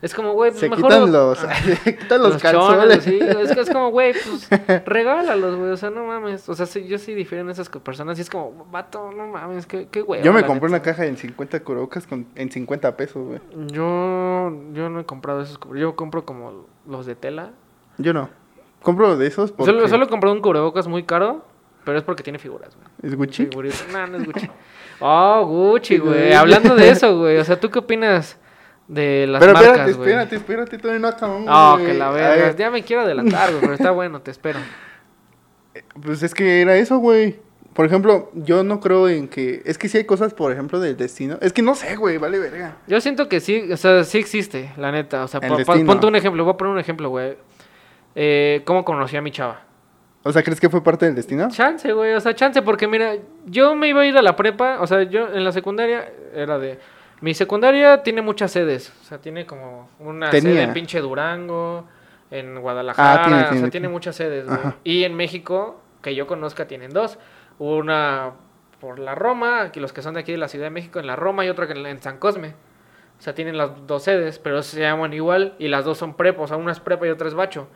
[0.05, 0.85] Es como, güey, pues se mejor...
[0.85, 3.03] quitan los, Ah, se quitan los, los calzones.
[3.03, 4.51] chones, sí, es que es como, güey, pues
[4.85, 8.19] regálalos, güey, o sea, no mames, o sea, sí, yo sí difiero en esas personas
[8.19, 10.23] y es como, vato, no mames, qué, qué güey.
[10.23, 13.41] Yo me compré una caja en 50 cubrebocas con, en 50 pesos, güey.
[13.69, 17.53] Yo, yo no he comprado esos, yo compro como los de tela.
[17.97, 18.29] Yo no.
[18.83, 21.47] Compro de esos porque Solo, solo he comprado un cubrebocas muy caro,
[21.87, 22.89] pero es porque tiene figuras, güey.
[23.11, 23.47] es Gucci.
[23.47, 23.87] Figuritas.
[23.91, 24.51] No, no es Gucci.
[25.01, 25.97] Oh, Gucci.
[25.97, 26.35] Güey.
[26.35, 28.39] Hablando de eso, güey, o sea, ¿tú qué opinas
[28.89, 30.09] de las Pero marcas, espérate, güey.
[30.09, 31.47] espérate, espérate, todavía no acabamos.
[31.49, 31.93] Ah, güey.
[31.93, 32.47] que la verga.
[32.47, 34.59] ver, Ya me quiero adelantar, güey, pero está bueno, te espero.
[36.03, 37.39] Pues es que era eso, güey.
[37.73, 39.61] Por ejemplo, yo no creo en que...
[39.65, 41.39] Es que sí hay cosas, por ejemplo, del destino.
[41.41, 42.77] Es que no sé, güey, vale verga.
[42.87, 45.25] Yo siento que sí, o sea, sí existe, la neta.
[45.25, 47.37] O sea, ponte un ejemplo, voy a poner un ejemplo, güey.
[48.15, 49.63] Eh, ¿Cómo conocí a mi chava?
[50.23, 51.49] O sea, ¿crees que fue parte del destino?
[51.51, 53.17] Chance, güey, o sea, chance, porque mira,
[53.47, 56.59] yo me iba a ir a la prepa, o sea, yo en la secundaria era
[56.59, 56.79] de...
[57.25, 60.53] Mi secundaria tiene muchas sedes, o sea, tiene como una Tenía.
[60.53, 61.87] sede en pinche Durango,
[62.31, 64.59] en Guadalajara, Ah, tiene, o sea, tiene, muchas sedes, güey.
[64.85, 67.19] Y en México, que yo conozca, tienen dos.
[67.59, 68.33] Una
[68.79, 71.07] por la Roma, aquí los que son de aquí de la Ciudad de México, en
[71.07, 72.49] la Roma, y otra que en, en San Cosme.
[73.19, 76.43] O sea, tienen las dos sedes, pero se llaman igual, y las dos son prepa,
[76.43, 77.69] o sea, una es prepa y otra es bacho.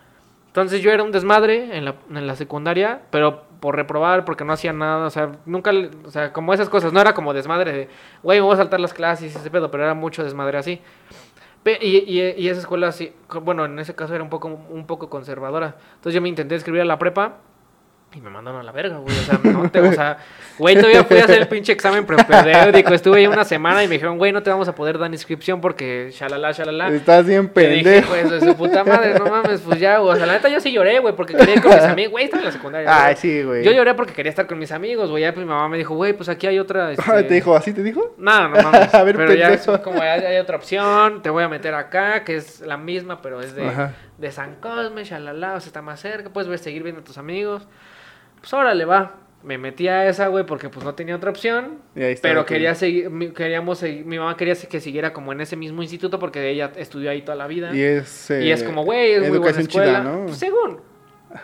[0.49, 4.53] Entonces yo era un desmadre en la, en la secundaria, pero por reprobar, porque no
[4.53, 5.73] hacía nada, o sea, nunca,
[6.05, 7.89] o sea, como esas cosas, no era como desmadre de,
[8.23, 10.81] güey, me voy a saltar las clases y ese pedo, pero era mucho desmadre así.
[11.81, 15.77] Y, y, esa escuela, sí, bueno, en ese caso era un poco, un poco conservadora.
[15.97, 17.39] Entonces yo me intenté escribir a la prepa
[18.15, 19.15] y me mandaron a la verga, güey.
[19.15, 20.17] O sea, no te, o sea,
[20.59, 22.95] güey, todavía fui a hacer el pinche examen propedéutico.
[22.95, 25.61] Estuve ahí una semana y me dijeron, güey, no te vamos a poder dar inscripción
[25.61, 26.89] porque shalala, shalala.
[26.89, 28.09] Estás bien Te dije, pendejo.
[28.09, 30.15] pues, de su puta madre, no mames, pues ya, güey.
[30.15, 32.13] O sea, la neta yo sí lloré, güey, porque quería ir con mis amigos.
[32.13, 32.89] Güey, estaba en la secundaria.
[32.91, 33.17] Ay, güey.
[33.17, 33.65] sí, güey.
[33.65, 35.23] Yo lloré porque quería estar con mis amigos, güey.
[35.23, 36.93] Ya pues mi mamá me dijo, güey, pues aquí hay otra.
[36.99, 37.23] Este...
[37.25, 37.75] ¿Te dijo así?
[37.75, 38.15] ¿Te dijo?
[38.17, 38.95] No, no mames.
[38.95, 39.85] A ver, pero ya es pendejo.
[39.85, 43.41] como hay, hay otra opción, te voy a meter acá, que es la misma, pero
[43.43, 43.93] es de, Ajá.
[44.19, 47.19] De San Cosme, shalala, o sea, está más cerca, puedes ver, seguir viendo a tus
[47.19, 47.67] amigos.
[48.41, 49.17] Pues órale, va.
[49.45, 51.79] Me metí a esa, güey, porque pues no tenía otra opción.
[51.95, 55.55] Y ahí Pero quería seguir, queríamos seguir, mi mamá quería que siguiera como en ese
[55.55, 57.75] mismo instituto porque ella estudió ahí toda la vida.
[57.75, 58.31] Y es...
[58.31, 60.01] Y es eh, como, güey, es muy buena escuela.
[60.01, 60.25] chida, ¿no?
[60.27, 60.81] Pues, según.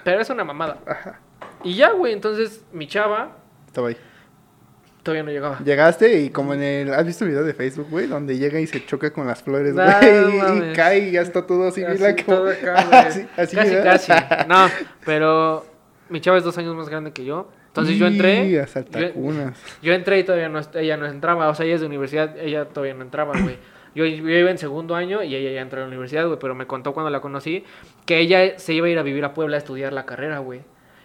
[0.03, 0.79] Pero es una mamada.
[0.87, 1.21] Ajá.
[1.63, 3.97] Y ya, güey, entonces mi chava Estaba ahí.
[5.05, 5.59] Todavía no llegaba.
[5.61, 6.95] Llegaste y como en el...
[6.95, 8.09] ¿Has visto el video de Facebook, güey?
[8.09, 9.87] Donde llega y se choca con las flores, güey.
[9.87, 12.39] no y cae y ya está todo así, Así, mira como...
[12.39, 12.75] todo acá,
[13.07, 14.13] así, así, casi, casi.
[14.49, 14.67] No,
[15.05, 15.65] pero
[16.09, 17.49] mi chava es dos años más grande que yo.
[17.69, 18.67] Entonces yo entré.
[18.67, 19.61] saltacunas.
[19.83, 21.49] Yo entré y todavía no, ella no entraba.
[21.49, 23.59] O sea, ella es de universidad, ella todavía no entraba, güey.
[23.97, 26.39] Yo, yo iba en segundo año y ella ya entró a la universidad, güey.
[26.41, 27.65] Pero me contó cuando la conocí
[28.07, 30.61] que ella se iba a ir a vivir a Puebla a estudiar la carrera, güey.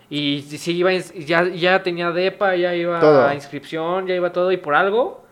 [0.09, 3.27] Y sí iba, ya, ya tenía DEPA, ya iba Todo.
[3.27, 4.51] a inscripción, ya iba todo.
[4.51, 5.23] Y por algo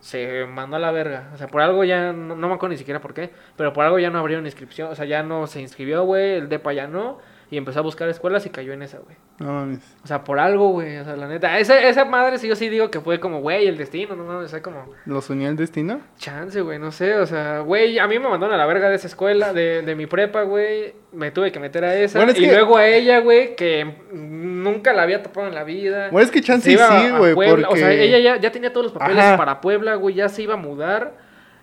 [0.00, 1.30] se mandó a la verga.
[1.34, 3.30] O sea, por algo ya, no, no me acuerdo ni siquiera por qué.
[3.56, 4.90] Pero por algo ya no abrieron inscripción.
[4.90, 6.34] O sea, ya no se inscribió, güey.
[6.34, 7.18] El DEPA ya no.
[7.48, 9.16] Y empezó a buscar escuelas y cayó en esa, güey.
[9.38, 9.78] No mames.
[10.02, 10.96] O sea, por algo, güey.
[10.96, 11.60] O sea, la neta.
[11.60, 14.46] Esa, esa madre, sí, yo sí digo que fue como, güey, el destino, no mames.
[14.46, 16.00] O sea, como, ¿Los unió el destino?
[16.18, 17.14] chance, güey, no sé.
[17.14, 19.94] O sea, güey, a mí me mandaron a la verga de esa escuela, de, de
[19.94, 20.94] mi prepa, güey.
[21.12, 22.18] Me tuve que meter a esa.
[22.18, 25.62] Bueno, es y que- luego a ella, güey, que nunca la había topado en la
[25.62, 26.08] vida.
[26.10, 28.72] Bueno, es que chance iba sí, güey, Puebla, O sea, porque- ella ya, ya tenía
[28.72, 29.36] todos los papeles Ajá.
[29.36, 30.16] para Puebla, güey.
[30.16, 31.14] Ya se iba a mudar.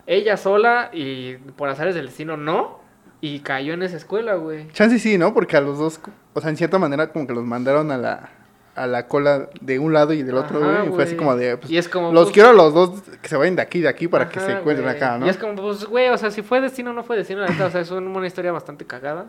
[0.08, 2.83] Ella sola y por azares del destino no.
[3.26, 4.68] Y cayó en esa escuela, güey.
[4.74, 5.34] Chance sí, ¿no?
[5.34, 6.02] Porque a los dos,
[6.34, 8.30] o sea, en cierta manera como que los mandaron a la,
[8.76, 10.90] a la cola de un lado y del otro, Ajá, güey.
[10.90, 13.02] Y fue así como de, pues, Y es como, los pues, quiero a los dos
[13.22, 14.98] que se vayan de aquí y de aquí para que se encuentren güey.
[14.98, 15.26] acá, ¿no?
[15.26, 17.70] Y es como, pues, güey, o sea, si fue destino o no fue destino, o
[17.70, 19.28] sea, es un- una historia bastante cagada.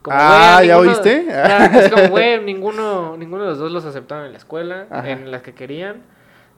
[0.00, 1.24] Como, Ah, güey, ¿ya ninguno- oíste?
[1.28, 5.10] Ya, es como, güey, ninguno, ninguno de los dos los aceptaron en la escuela, Ajá.
[5.10, 6.00] en las que querían.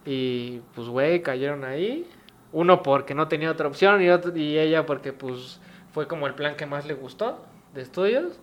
[0.06, 2.08] Y, pues, güey, cayeron ahí.
[2.52, 5.60] Uno porque no tenía otra opción y, otro, y ella porque, pues,
[5.92, 8.38] fue como el plan que más le gustó de estudios.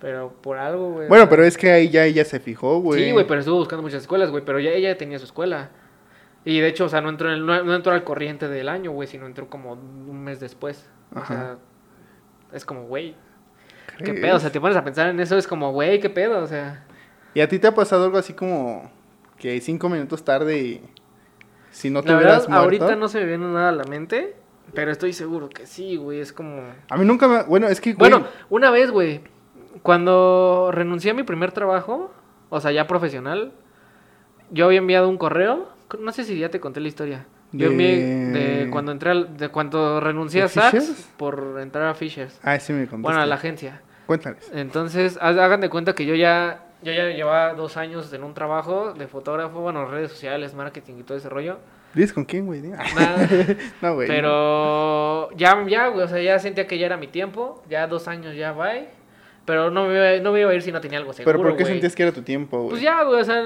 [0.00, 1.06] Pero por algo, güey.
[1.06, 3.02] o Bueno, pero es que ahí ya ella se fijó, güey.
[3.04, 5.70] Sí, güey, pero estuvo buscando muchas escuelas, güey, pero ya ella tenía su escuela.
[6.44, 8.68] Y de hecho, o sea, no entró, en el- no, no entró al corriente del
[8.68, 10.88] año, güey, sino entró como un mes después.
[11.14, 11.34] O Ajá.
[11.34, 11.56] sea,
[12.52, 13.16] es como, güey,
[14.04, 14.36] qué pedo.
[14.36, 16.38] O sea, te pones a pensar en eso, es como, güey, qué pedo.
[16.44, 16.86] O sea,
[17.34, 18.88] ¿Y a ti te ha pasado algo así como
[19.36, 20.82] que cinco minutos tarde y
[21.72, 22.84] si no te la hubieras verdad, muerto?
[22.84, 24.36] ahorita no se me viene nada a la mente,
[24.74, 26.62] pero estoy seguro que sí, güey, es como...
[26.88, 27.42] A mí nunca me...
[27.44, 28.10] Bueno, es que, güey...
[28.10, 29.20] Bueno, una vez, güey,
[29.82, 32.12] cuando renuncié a mi primer trabajo,
[32.50, 33.52] o sea, ya profesional,
[34.50, 37.26] yo había enviado un correo, no sé si ya te conté la historia.
[37.52, 37.96] Yo De- envié
[38.66, 42.38] de cuando entré al- de cuando renuncié ¿De a Saks por entrar a Fishers.
[42.42, 43.02] Ah, sí me contaste.
[43.02, 43.80] Bueno, a la agencia.
[44.06, 44.50] Cuéntales.
[44.52, 48.92] Entonces, hagan de cuenta que yo ya yo ya llevaba dos años en un trabajo
[48.92, 51.56] de fotógrafo, bueno, redes sociales, marketing y todo ese rollo.
[51.98, 52.62] ¿Dices con quién, güey?
[53.82, 54.06] No, güey.
[54.08, 58.06] Pero ya, ya, güey, o sea, ya sentía que ya era mi tiempo, ya dos
[58.08, 58.86] años ya bye.
[59.44, 61.42] Pero no me, iba- no me iba a ir si no tenía algo seguro, ¿Pero
[61.48, 61.74] por qué güey.
[61.74, 62.70] sentías que era tu tiempo, güey?
[62.70, 63.42] Pues ya, güey, o sea,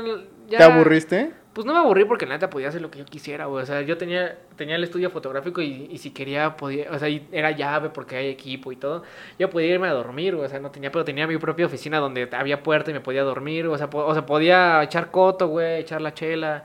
[0.49, 0.59] ya...
[0.59, 1.31] ¿Te aburriste?
[1.53, 3.63] Pues no me aburrí porque la neta podía hacer lo que yo quisiera, güey.
[3.63, 7.09] O sea, yo tenía, tenía el estudio fotográfico y, y si quería podía, o sea,
[7.31, 9.03] era llave porque hay equipo y todo.
[9.39, 10.47] Yo podía irme a dormir, güey.
[10.47, 13.23] O sea, no tenía, pero tenía mi propia oficina donde había puerta y me podía
[13.23, 13.67] dormir.
[13.67, 16.65] O sea, po- o sea podía echar coto, güey, echar la chela.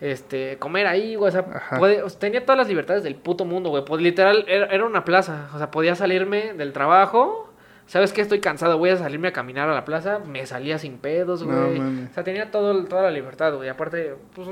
[0.00, 1.44] Este, comer ahí, güey, o sea,
[1.78, 4.84] puede- o sea, tenía todas las libertades del puto mundo, güey, pues literal, era, era
[4.84, 7.52] una plaza, o sea, podía salirme del trabajo,
[7.86, 8.20] ¿sabes qué?
[8.20, 11.66] Estoy cansado, voy a salirme a caminar a la plaza, me salía sin pedos, No
[11.66, 12.10] güey, mames.
[12.10, 14.48] o sea, tenía todo, toda la libertad, güey, aparte, pues,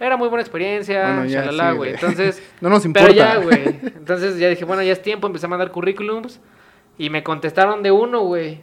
[0.00, 2.00] era muy buena experiencia, Bueno, ya, shalala, sí, güey, güey.
[2.00, 2.42] entonces...
[2.60, 3.06] No nos importa.
[3.08, 3.64] Pero ya, güey.
[3.84, 6.40] Entonces ya dije, bueno, ya es tiempo, empecé a mandar currículums
[6.98, 8.62] y me contestaron de uno, güey.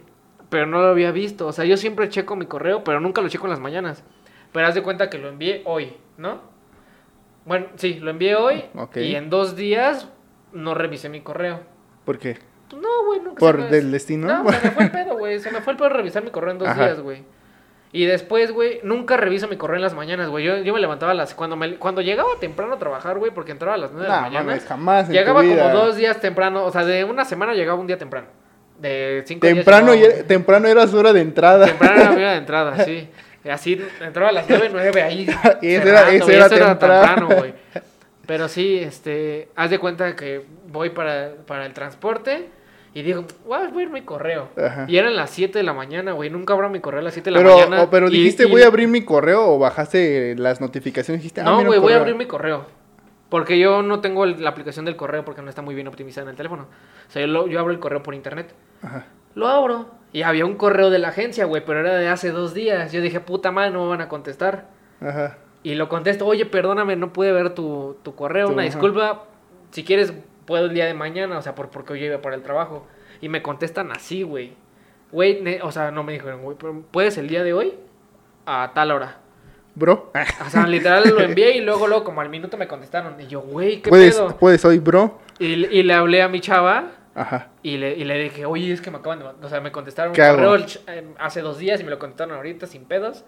[0.50, 1.46] Pero no lo había visto.
[1.46, 4.02] O sea, yo siempre checo mi correo, pero nunca lo checo en las mañanas.
[4.52, 6.40] Pero haz de cuenta que lo envié hoy, ¿no?
[7.44, 8.64] Bueno, sí, lo envié hoy
[8.96, 10.08] y en dos días
[10.52, 11.60] no revisé mi correo.
[12.04, 12.38] ¿Por qué?
[12.74, 14.26] No, güey, nunca ¿Por se me- del destino?
[14.26, 15.38] No, se me fue el pedo, güey.
[15.40, 16.84] Se me fue el pedo revisar mi correo en dos Ajá.
[16.86, 17.24] días, güey.
[17.92, 20.44] Y después, güey, nunca reviso mi correo en las mañanas, güey.
[20.44, 21.34] Yo, yo me levantaba a las...
[21.34, 24.16] Cuando, me, cuando llegaba temprano a trabajar, güey, porque entraba a las nueve de la
[24.16, 24.44] No, mañana.
[24.46, 25.08] mames, jamás.
[25.08, 25.72] Llegaba como vida.
[25.72, 28.28] dos días temprano, o sea, de una semana llegaba un día temprano.
[28.78, 30.08] De cinco Temprano, días.
[30.14, 31.66] y era, temprano era su hora de entrada.
[31.66, 33.08] Temprano era mi hora de entrada, sí.
[33.48, 35.26] Así entraba a las nueve, nueve ahí.
[35.62, 37.28] Y eso era- eso era eso temprano.
[37.28, 37.54] güey.
[38.26, 42.48] Pero sí, este, haz de cuenta que voy para, para el transporte
[42.94, 44.48] y digo, voy a abrir mi correo.
[44.56, 44.84] Ajá.
[44.88, 46.28] Y eran las 7 de la mañana, güey.
[46.30, 47.82] Nunca abro mi correo a las 7 de la Pero, mañana.
[47.84, 51.22] o- pero y- dijiste, y- voy a abrir mi correo o bajaste las notificaciones y
[51.22, 52.66] dijiste, ah, No, güey, voy a abrir mi correo.
[53.30, 56.24] Porque yo no tengo el- la aplicación del correo porque no está muy bien optimizada
[56.24, 56.64] en el teléfono.
[57.08, 58.52] O sea, yo, lo- yo abro el correo por internet.
[58.82, 59.06] Ajá.
[59.36, 59.88] Lo abro.
[60.12, 62.92] Y había un correo de la agencia, güey, pero era de hace dos días.
[62.92, 64.66] Yo dije, puta madre, no me van a contestar.
[65.00, 65.38] Ajá.
[65.62, 69.24] Y lo contesto, oye, perdóname, no pude ver tu, tu correo, una disculpa.
[69.70, 70.12] Si quieres,
[70.46, 72.86] puedo el día de mañana, o sea, por, porque hoy iba para el trabajo.
[73.20, 74.54] Y me contestan así, güey.
[75.12, 77.74] Güey, o sea, no me dijeron, güey, pero ¿puedes el día de hoy?
[78.46, 79.18] A tal hora.
[79.74, 80.12] Bro.
[80.46, 83.20] O sea, literal lo envié y luego, luego, como al minuto me contestaron.
[83.20, 84.36] Y yo, güey, ¿qué ¿Puedes, pedo?
[84.38, 85.18] puedes hoy, bro.
[85.38, 87.48] Y, y le hablé a mi chava Ajá.
[87.62, 89.24] y le, y le dije, oye, es que me acaban de...
[89.42, 92.66] O sea, me contestaron un correo eh, hace dos días y me lo contestaron ahorita
[92.66, 93.24] sin pedos.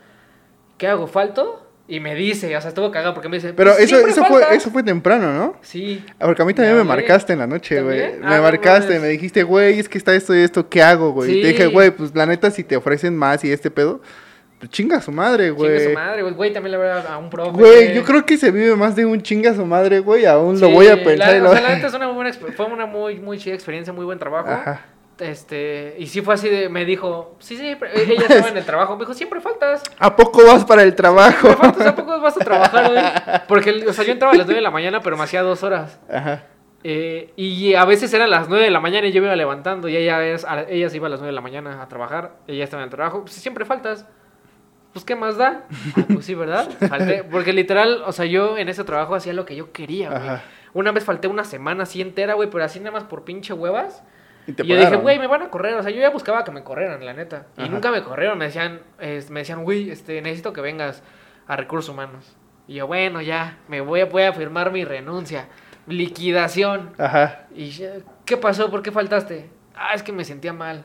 [0.79, 1.07] ¿Qué hago?
[1.07, 1.69] ¿Falto?
[1.89, 3.53] Y me dice, o sea, estuvo cagado porque me dice...
[3.55, 4.57] Pero "Pues eso, eso, fue, faltas".
[4.57, 5.57] eso fue temprano, ¿no?
[5.63, 6.03] Sí.
[6.19, 8.19] Porque a mí también Me me marcaste en la noche, güey.
[8.21, 11.31] Me Ah, marcaste, me dijiste, güey, es que está esto y esto, ¿qué hago, güey?
[11.31, 11.53] Y Te Sí.
[11.55, 14.01] dije, güey, pues la neta, si te ofrecen más y este pedo,
[14.69, 15.81] chinga su madre, güey.
[15.89, 16.35] su madre, güey.
[16.35, 17.51] Güey, también le hablé a un profe.
[17.53, 20.25] Güey, yo creo que se vive más de un chinga su madre, güey.
[20.27, 21.19] Aún lo voy a pensar.
[21.33, 23.55] La, y lo- o sea, la neta es una buena fue una muy, muy chida
[23.55, 24.49] experiencia, muy buen trabajo.
[24.51, 24.87] Ajá.
[25.19, 28.95] Este, y sí fue así de, me dijo, sí, sí, ella estaba en el trabajo,
[28.97, 29.83] me dijo, siempre faltas.
[29.99, 31.47] ¿A poco vas para el trabajo?
[31.49, 33.05] Siempre faltas, ¿a poco vas a trabajar, güey?
[33.49, 35.63] Porque, o sea, yo entraba a las 9 de la mañana, pero me hacía dos
[35.63, 36.01] horas.
[36.11, 36.45] Ajá.
[36.85, 39.89] Eh, y a veces eran las 9 de la mañana y yo me iba levantando
[39.89, 42.33] y ella, es, a- ella se iba a las 9 de la mañana a trabajar,
[42.49, 44.05] ella estaba en el trabajo, pues siempre faltas.
[44.93, 45.65] Pues, ¿qué más da?
[45.97, 46.69] Ah, pues sí, ¿verdad?
[46.89, 50.41] Falté, porque literal, o sea, yo en ese trabajo hacía lo que yo quería, güey.
[50.75, 54.03] Una vez falté una semana así entera, güey, pero así nada más por pinche huevas.
[54.47, 55.75] Y te Y yo dije, güey, me van a correr.
[55.75, 57.47] O sea, yo ya buscaba que me corrieran, la neta.
[57.59, 57.71] Y Ajá.
[57.71, 58.39] nunca me corrieron.
[58.39, 61.03] Me decían, es- me decían, güey, este, necesito que vengas
[61.47, 62.37] a recursos humanos.
[62.67, 65.47] Y yo, bueno, ya, me voy a, voy a firmar mi renuncia.
[65.87, 66.93] Liquidación.
[66.99, 67.47] Ajá.
[67.55, 67.71] Y
[68.25, 68.71] ¿qué pasó?
[68.71, 69.51] ¿Por qué faltaste?
[69.75, 70.85] Ah, es que me sentía mal.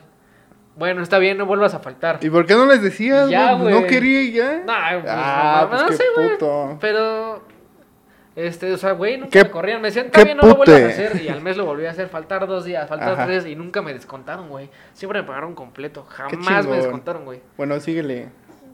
[0.78, 2.18] Bueno, está bien, no vuelvas a faltar.
[2.22, 3.74] ¿Y por qué no les decías, Ya, güey?
[3.74, 4.62] No quería y ya.
[4.64, 6.76] Nah, pues, ah, no, pues no qué sé, güey.
[6.80, 7.42] Pero,
[8.36, 9.82] este, o sea, güey, nunca me corrían.
[9.82, 11.20] Me decían, está bien, no lo vuelvas a hacer.
[11.20, 12.08] Y al mes lo volví a hacer.
[12.08, 13.26] Faltar dos días, faltar Ajá.
[13.26, 13.44] tres.
[13.46, 14.70] Y nunca me descontaron, güey.
[14.92, 16.06] Siempre me pagaron completo.
[16.08, 17.40] Jamás me descontaron, güey.
[17.56, 18.28] Bueno, síguele.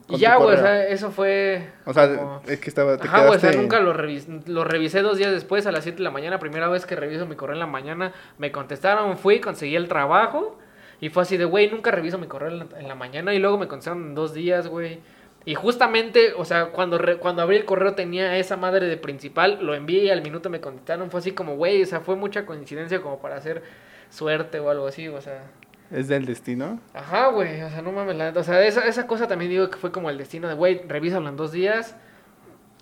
[0.07, 1.71] Y ya, güey, o sea, eso fue.
[1.87, 2.99] O sea, como- es que estaba.
[2.99, 5.83] Te Ajá, güey, o sea, nunca lo, revis- lo revisé dos días después, a las
[5.85, 6.39] 7 de la mañana.
[6.39, 10.59] Primera vez que reviso mi correo en la mañana, me contestaron, fui, conseguí el trabajo.
[11.01, 13.35] Y fue así de, güey, nunca reviso mi correo en la, en la mañana.
[13.35, 15.01] Y luego me contestaron en dos días, güey.
[15.47, 19.59] Y justamente, o sea, cuando, re- cuando abrí el correo tenía esa madre de principal,
[19.61, 21.11] lo envié y al minuto me contestaron.
[21.11, 23.63] Fue así como, güey, o sea, fue mucha coincidencia como para hacer
[24.09, 25.43] suerte o algo así, o sea.
[25.91, 26.81] Es del destino.
[26.95, 29.77] Ajá, güey, o sea, no mames, la o sea, esa, esa cosa también digo que
[29.77, 31.95] fue como el destino de, güey, revísalo en dos días,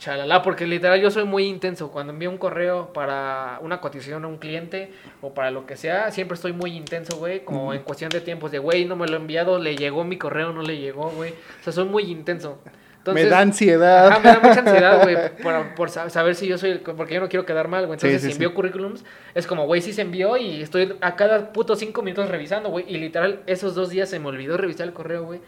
[0.02, 4.28] chalala, porque literal yo soy muy intenso, cuando envío un correo para una cotización a
[4.28, 8.10] un cliente o para lo que sea, siempre estoy muy intenso, güey, como en cuestión
[8.10, 10.78] de tiempos de, güey, no me lo he enviado, le llegó mi correo, no le
[10.78, 12.58] llegó, güey, o sea, soy muy intenso.
[12.98, 14.06] Entonces, me da ansiedad.
[14.08, 16.80] Ajá, me da mucha ansiedad, güey, por, por sa- saber si yo soy el...
[16.80, 17.96] Porque yo no quiero quedar mal, güey.
[17.96, 18.54] Entonces, Sí, sí, si envío sí.
[18.54, 22.68] currículums, es como, güey, sí se envió y estoy a cada puto cinco minutos revisando,
[22.70, 22.84] güey.
[22.88, 25.40] Y literal, esos dos días se me olvidó revisar el correo, güey.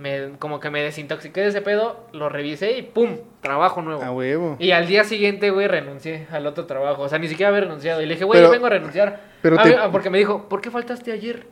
[0.00, 3.18] Me, como que me desintoxiqué de ese pedo, lo revisé y ¡pum!
[3.42, 4.02] Trabajo nuevo.
[4.02, 4.56] A huevo.
[4.58, 7.02] Y al día siguiente, güey, renuncié al otro trabajo.
[7.02, 8.00] O sea, ni siquiera había renunciado.
[8.00, 9.20] Y le dije, güey, vengo a renunciar.
[9.42, 11.46] pero Ah, te- ah, Porque me dijo, ¿por qué faltaste ayer?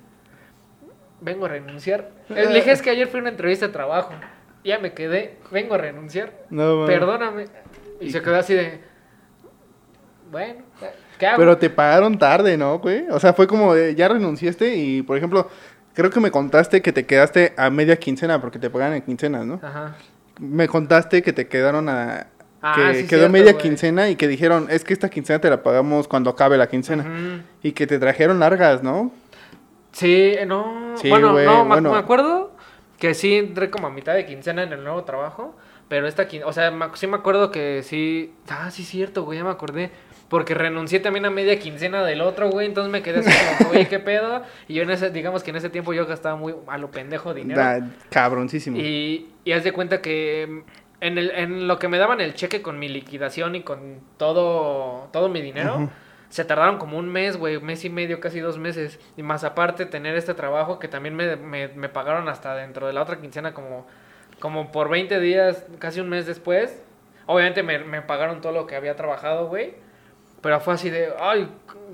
[1.20, 2.08] Vengo a renunciar.
[2.30, 4.14] Le dije, es que ayer fui a una entrevista de trabajo.
[4.64, 6.32] Ya me quedé, vengo a renunciar.
[6.48, 6.86] No.
[6.86, 7.44] Perdóname.
[8.00, 8.80] Y se quedó así de.
[10.30, 10.62] Bueno,
[11.18, 11.38] ¿qué hago?
[11.38, 13.04] Pero te pagaron tarde, ¿no, güey?
[13.10, 15.48] O sea, fue como de, ya renunciaste y, por ejemplo,
[15.98, 19.44] creo que me contaste que te quedaste a media quincena porque te pagan en quincenas,
[19.44, 19.58] ¿no?
[19.60, 19.96] Ajá.
[20.38, 22.28] Me contaste que te quedaron a,
[22.62, 25.50] Ah, que sí, quedó cierto, media quincena y que dijeron, es que esta quincena te
[25.50, 27.42] la pagamos cuando acabe la quincena.
[27.64, 29.10] Y que te trajeron largas, ¿no?
[29.92, 30.94] Sí, no.
[30.96, 31.34] Sí, bueno, no,
[31.64, 31.90] me- bueno.
[31.92, 32.52] me acuerdo
[32.98, 35.56] que sí entré como a mitad de quincena en el nuevo trabajo.
[35.88, 38.32] Pero esta quincena, o sea, me- sí me acuerdo que sí.
[38.48, 39.90] Ah, sí, cierto, güey, ya me acordé.
[40.28, 42.66] Porque renuncié también a media quincena del otro, güey.
[42.66, 44.42] Entonces me quedé así como, oye, ¿qué pedo?
[44.68, 47.32] Y yo en ese, digamos que en ese tiempo yo gastaba muy a lo pendejo
[47.32, 47.60] dinero.
[47.60, 48.76] Da- cabroncísimo.
[48.78, 50.64] Y, y haz de cuenta que
[51.00, 55.08] en, el, en lo que me daban el cheque con mi liquidación y con todo,
[55.12, 55.90] todo mi dinero,
[56.28, 59.00] se tardaron como un mes, güey, mes y medio, casi dos meses.
[59.16, 62.92] Y más aparte tener este trabajo que también me, me, me pagaron hasta dentro de
[62.92, 63.86] la otra quincena como,
[64.40, 66.82] como por 20 días, casi un mes después.
[67.24, 69.72] Obviamente me, me pagaron todo lo que había trabajado, güey.
[70.40, 71.48] Pero fue así de, ay,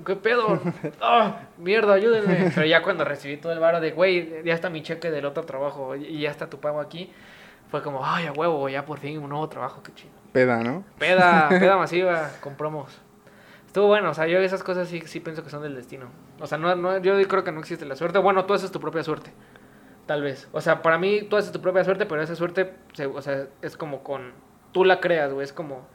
[0.05, 0.59] ¿qué pedo?
[1.01, 2.51] ¡Ah, mierda, ayúdenme!
[2.53, 5.43] Pero ya cuando recibí todo el varo de, güey, ya está mi cheque del otro
[5.43, 7.11] trabajo y ya está tu pago aquí,
[7.71, 10.11] fue como, ay, a huevo, ya por fin un nuevo trabajo, qué chido.
[10.31, 10.83] Peda, ¿no?
[10.99, 13.01] Peda, peda masiva, con promos.
[13.65, 16.05] Estuvo bueno, o sea, yo esas cosas sí, sí pienso que son del destino.
[16.39, 18.19] O sea, no, no, yo creo que no existe la suerte.
[18.19, 19.31] Bueno, tú haces tu propia suerte,
[20.05, 20.47] tal vez.
[20.53, 23.47] O sea, para mí tú haces tu propia suerte, pero esa suerte, se- o sea,
[23.61, 24.31] es como con...
[24.71, 25.87] Tú la creas, güey, es como...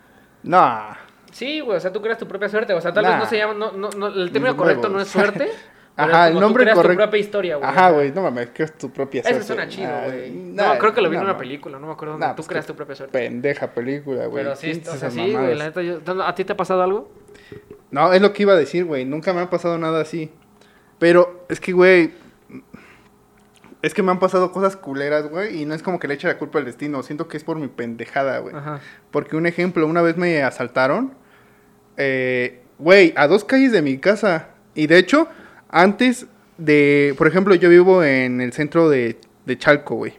[0.43, 0.89] No.
[1.31, 2.73] Sí, güey, o sea, tú creas tu propia suerte.
[2.75, 3.11] O sea, tal Nah.
[3.11, 3.55] vez no se llama.
[3.55, 5.49] No, no, no, el término correcto no es suerte.
[5.97, 6.93] Ajá, el nombre tú correcto.
[6.95, 7.69] tu propia historia, güey.
[7.69, 9.47] Ajá, güey, no mames, que es tu propia Eso suerte.
[9.47, 10.31] suena chido, güey.
[10.31, 12.13] nah, No, creo que lo vi en una película, no me acuerdo.
[12.15, 12.29] dónde.
[12.29, 13.19] tú pues creas tu propia suerte.
[13.19, 14.43] Pendeja película, güey.
[14.45, 15.55] Pero sí, ¿Quién o sea, sí, güey.
[15.57, 17.11] La neta, yo- ¿a ti te ha pasado algo?
[17.91, 19.05] No, es lo que iba a decir, güey.
[19.05, 20.31] Nunca me ha pasado nada así.
[20.99, 22.13] Pero es que, güey.
[23.83, 25.61] Es que me han pasado cosas culeras, güey.
[25.63, 27.03] Y no es como que le eche la culpa al destino.
[27.03, 28.55] Siento que es por mi pendejada, güey.
[28.55, 28.81] Ajá.
[29.11, 31.15] Porque un ejemplo, una vez me asaltaron.
[32.01, 34.49] Eh, Güey, a dos calles de mi casa.
[34.75, 35.29] Y de hecho,
[35.69, 37.15] antes de.
[37.19, 40.15] Por ejemplo, yo vivo en el centro de, de Chalco, güey.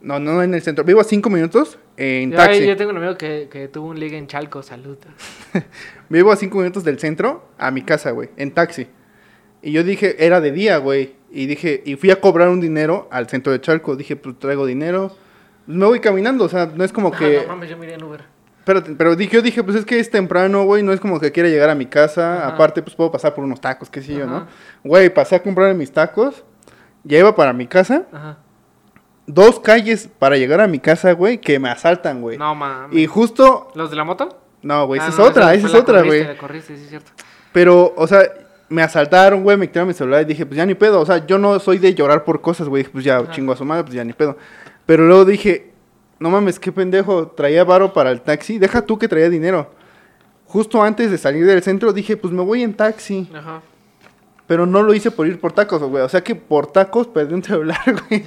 [0.00, 0.84] No, no en el centro.
[0.84, 2.64] Vivo a cinco minutos en Yo, taxi.
[2.66, 4.96] yo tengo un amigo que, que tuvo un liga en Chalco, salud.
[6.08, 8.86] Vivo a cinco minutos del centro a mi casa, güey, en taxi.
[9.62, 11.14] Y yo dije, era de día, güey.
[11.32, 13.96] Y dije, y fui a cobrar un dinero al centro de Chalco.
[13.96, 15.16] Dije, pues traigo dinero.
[15.66, 17.40] Me voy caminando, o sea, no es como Ah, que.
[17.42, 18.35] no mames, yo miré en Uber.
[18.66, 21.30] Pero, pero dije, yo dije, pues es que es temprano, güey, no es como que
[21.32, 22.38] quiera llegar a mi casa.
[22.38, 22.48] Ajá.
[22.48, 24.46] Aparte, pues puedo pasar por unos tacos, qué sé yo, ¿no?
[24.82, 26.44] Güey, pasé a comprar mis tacos.
[27.04, 28.02] Ya iba para mi casa.
[28.12, 28.38] Ajá.
[29.28, 32.38] Dos calles para llegar a mi casa, güey, que me asaltan, güey.
[32.38, 32.96] No mames.
[32.96, 33.68] y justo.
[33.76, 34.36] ¿Los de la moto?
[34.62, 36.26] No, güey, Ah, esa es otra, esa es otra, güey.
[36.66, 37.12] sí, cierto.
[37.52, 38.22] Pero, o sea,
[38.68, 41.00] me asaltaron, güey, me quitaron mi celular y dije, pues ya ni pedo.
[41.00, 42.82] O sea, yo no soy de llorar por cosas, güey.
[42.82, 43.30] Pues ya, Ajá.
[43.30, 44.36] chingo a su madre, pues ya ni pedo.
[44.86, 45.72] Pero luego dije,
[46.18, 48.58] no mames, qué pendejo, traía varo para el taxi.
[48.58, 49.70] Deja tú que traía dinero.
[50.46, 53.28] Justo antes de salir del centro dije, pues me voy en taxi.
[53.34, 53.62] Ajá.
[54.46, 56.04] Pero no lo hice por ir por tacos, güey.
[56.04, 58.24] O sea que por tacos perdí un celular, güey.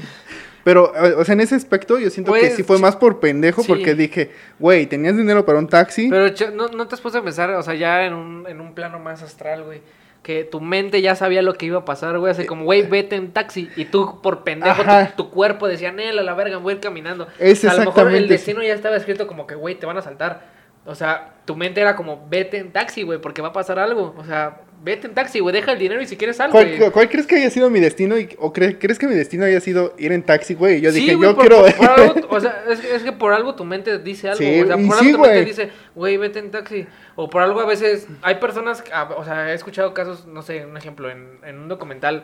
[0.65, 3.19] Pero, eh, o sea, en ese aspecto yo siento que Pues, sí fue más por
[3.21, 3.67] pendejo sí.
[3.69, 6.09] porque dije, güey, tenías dinero para un taxi.
[6.09, 8.73] Pero no, no te has puesto a pensar, o sea, ya en un, en un
[8.75, 9.81] plano más astral, güey.
[10.23, 12.31] Que tu mente ya sabía lo que iba a pasar, güey.
[12.31, 13.69] Así como, güey, vete en taxi.
[13.75, 16.81] Y tú, por pendejo, tu, tu cuerpo decía, Nel, a la verga, voy a ir
[16.81, 17.27] caminando.
[17.39, 19.85] Es O sea, a lo mejor el destino ya estaba escrito como que, güey, te
[19.85, 20.58] van a saltar.
[20.89, 24.15] O sea, tu mente era como, vete en taxi, güey, porque va a pasar algo.
[24.17, 26.53] O sea, vete en taxi, güey, deja el dinero y si quieres algo.
[26.53, 28.17] ¿Cuál, cuál crees que haya sido mi destino?
[28.17, 30.77] y- ¿O cre- crees que mi destino haya sido ir en taxi, güey?
[30.77, 31.61] Y Yo dije, yo por, quiero...
[31.63, 34.39] por- por algo, o sea, es, que- es que por algo tu mente dice algo.
[34.39, 36.87] Sí, o sea, por sí, algo tu mente dice, güey, vete en taxi.
[37.15, 40.41] O por algo a veces hay personas, que, ah, o sea, he escuchado casos, no
[40.41, 42.23] sé, un ejemplo, en, en un documental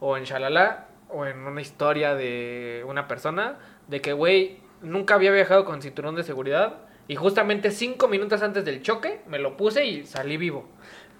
[0.00, 5.32] o en Shalala o en una historia de una persona, de que, güey, nunca había
[5.32, 9.84] viajado con cinturón de seguridad y justamente cinco minutos antes del choque me lo puse
[9.86, 10.66] y salí vivo.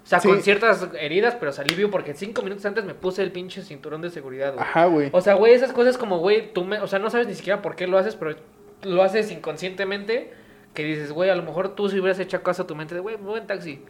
[0.03, 0.29] O sea, Sí.
[0.29, 4.01] con ciertas heridas, pero salí vivo porque cinco minutos antes me puse el pinche cinturón
[4.01, 4.65] de seguridad, güey.
[4.65, 5.09] Ajá, güey.
[5.11, 7.61] O sea, güey, esas cosas como, güey, tú me, o sea, no sabes ni siquiera
[7.61, 8.35] por qué lo haces, pero
[8.83, 10.31] lo haces inconscientemente,
[10.73, 13.01] que dices, güey, a lo mejor tú si hubieras hecho caso a tu mente de,
[13.01, 13.81] güey, voy en taxi.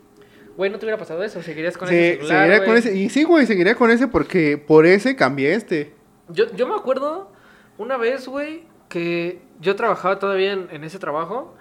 [0.55, 2.79] Güey, no te hubiera pasado eso, seguirías con ese Se- celular, seguiría con güey.
[2.79, 2.95] ese.
[2.95, 5.93] Y sí, güey, seguiría con ese porque por ese cambié este.
[6.29, 7.31] Yo, yo me acuerdo
[7.77, 11.53] una vez, güey, que yo trabajaba todavía en, en ese trabajo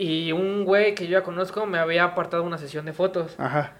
[0.00, 3.34] y un güey que yo ya conozco me había apartado una sesión de fotos.
[3.38, 3.74] Ajá.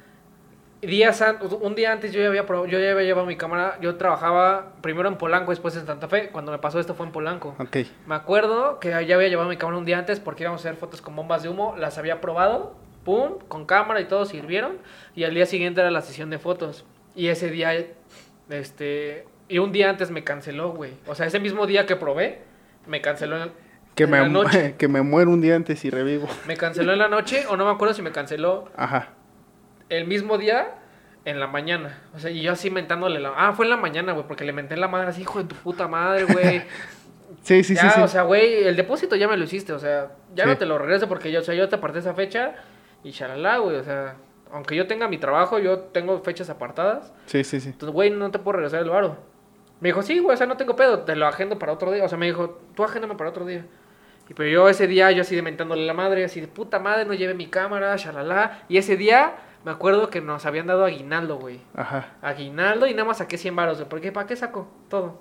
[0.83, 1.23] Días
[1.61, 5.09] un día antes yo ya había yo ya había llevado mi cámara, yo trabajaba primero
[5.09, 7.55] en Polanco, después en Santa Fe, cuando me pasó esto fue en Polanco.
[7.59, 7.79] Ok.
[8.07, 10.79] Me acuerdo que ya había llevado mi cámara un día antes porque íbamos a hacer
[10.79, 14.77] fotos con bombas de humo, las había probado, pum, con cámara y todo sirvieron
[15.15, 16.85] y al día siguiente era la sesión de fotos.
[17.15, 17.75] Y ese día
[18.51, 20.93] este y un día antes me canceló, güey.
[21.07, 22.43] O sea, ese mismo día que probé
[22.87, 23.37] me canceló
[23.95, 24.75] Que en me, la noche.
[24.79, 26.29] que me muero un día antes y revivo.
[26.47, 29.09] Me canceló en la noche o no me acuerdo si me canceló Ajá.
[29.89, 30.75] el mismo día
[31.25, 31.99] en la mañana.
[32.15, 33.33] O sea, y yo así mentándole la...
[33.37, 35.45] Ah, fue en la mañana, güey, porque le menté en la madre así, hijo de
[35.49, 36.63] tu puta madre, güey.
[37.43, 38.01] Sí, sí, ya, sí, sí.
[38.03, 40.51] o sea, güey, el depósito ya me lo hiciste, o sea, ya Sí.
[40.51, 42.55] no te lo regreso porque yo, o sea, yo te aparté esa fecha
[43.03, 44.17] y shalala, güey, o sea,
[44.53, 47.71] aunque yo tenga mi trabajo, yo tengo fechas apartadas, Sí, sí, sí.
[47.71, 49.17] entonces, güey, no te puedo regresar el varo.
[49.81, 52.05] Me dijo, sí, güey, o sea, no tengo pedo, te lo agendo para otro día,
[52.05, 53.65] o sea, me dijo, tú agéndame para otro día.
[54.31, 57.05] Y pero yo ese día, yo así de mentándole la madre, así de puta madre,
[57.05, 61.37] no lleve mi cámara, shalala, y ese día me acuerdo que nos habían dado aguinaldo,
[61.39, 61.61] güey.
[61.75, 62.11] Ajá.
[62.23, 65.21] Aguinaldo y nada más saqué 100 varos, güey, porque ¿para qué saco todo?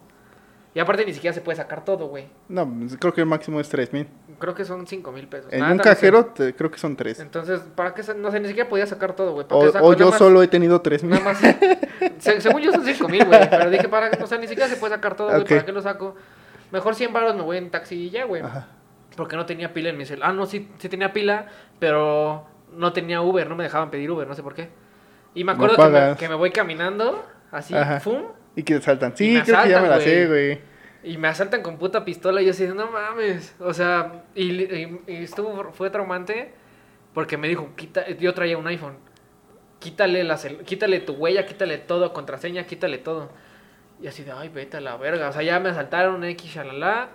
[0.76, 2.28] Y aparte ni siquiera se puede sacar todo, güey.
[2.48, 4.08] No, pues, creo que el máximo es 3 mil.
[4.38, 5.52] Creo que son 5 mil pesos.
[5.52, 7.20] En Nada, un cajero te- creo que son 3.
[7.20, 8.04] Entonces, ¿para qué?
[8.14, 9.48] No sé, ni siquiera podía sacar todo, güey.
[9.48, 9.86] ¿Para O, qué saco?
[9.88, 11.14] o yo más- solo he tenido 3 mil.
[11.14, 11.40] Nada más.
[12.20, 13.50] Se- según yo son 5 mil, güey.
[13.50, 15.44] Pero dije, para, o sea, ni siquiera se puede sacar todo, güey.
[15.44, 16.16] ¿Para qué lo saco?
[16.72, 18.44] Mejor 100 baros me voy en taxi y ya, güey.
[18.44, 18.68] Ajá.
[19.20, 20.30] Porque no tenía pila en mi celular.
[20.30, 21.48] Ah, no, sí, sí tenía pila,
[21.78, 23.50] pero no tenía Uber.
[23.50, 24.70] No me dejaban pedir Uber, no sé por qué.
[25.36, 28.00] Y me No acuerdo que, me, que me voy caminando, así, Ajá.
[28.00, 28.24] ¡fum!
[28.56, 29.16] Y que te saltan.
[29.18, 30.62] Sí, creo que ya me la asaltan, sé, güey.
[31.04, 33.56] Y me asaltan con puta pistola y yo así, no mames.
[33.60, 36.54] O sea, y, y- y estuvo, fue traumante
[37.14, 38.98] porque me dijo, quita, yo traía un iPhone.
[39.80, 43.30] Quítale, la cel- quítale tu huella, quítale todo, contraseña, quítale todo.
[44.02, 45.30] Y así de, ay, vete a la verga.
[45.30, 47.10] O sea, ya me asaltaron X, shalala.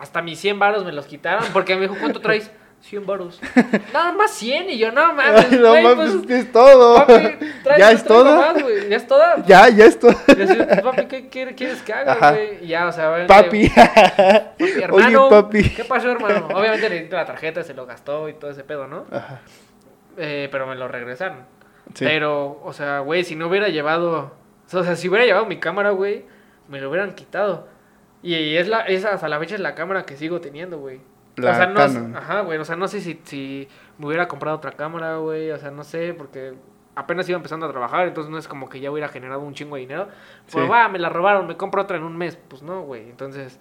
[0.00, 2.50] Hasta mis 100 varos me los quitaron porque me dijo, ¿cuánto traes?
[2.80, 3.40] 100 varos.
[3.92, 4.70] Nada más 100.
[4.70, 5.46] Y yo, no mames.
[5.50, 6.94] Ay, no güey, mames, pues, es todo.
[6.94, 7.12] papi,
[7.64, 8.36] traes- ¿Ya es todo?
[8.36, 8.56] más,
[8.88, 9.44] ¿Ya es toda?
[9.46, 10.12] Ya, ya es todo.
[10.12, 12.64] Así, papi, ¿qué quiere- quieres que haga, güey?
[12.64, 13.68] Y ya, o sea, obviamente- Papi.
[13.68, 15.70] Papi, hermano, Oye, papi.
[15.70, 16.46] ¿qué pasó, hermano?
[16.54, 19.06] Obviamente necesito la tarjeta, se lo gastó y todo ese pedo, ¿no?
[19.10, 19.40] Ajá.
[20.16, 21.38] Eh, pero me lo regresaron.
[21.94, 22.04] Sí.
[22.04, 24.34] Pero, o sea, güey, si no hubiera llevado...
[24.72, 26.26] O sea, si hubiera llevado mi cámara, güey,
[26.68, 27.66] me lo hubieran quitado.
[28.22, 31.00] Y es la, esa hasta la fecha es la cámara que sigo teniendo, güey.
[31.36, 32.16] La o sea, no, Canon.
[32.16, 35.58] ajá, güey, o sea, no sé si, si me hubiera comprado otra cámara, güey, o
[35.58, 36.54] sea, no sé, porque
[36.96, 39.76] apenas iba empezando a trabajar, entonces no es como que ya hubiera generado un chingo
[39.76, 40.08] de dinero.
[40.50, 40.70] Pues Sí.
[40.70, 43.60] va, me la robaron, me compro otra en un mes, pues no, güey, entonces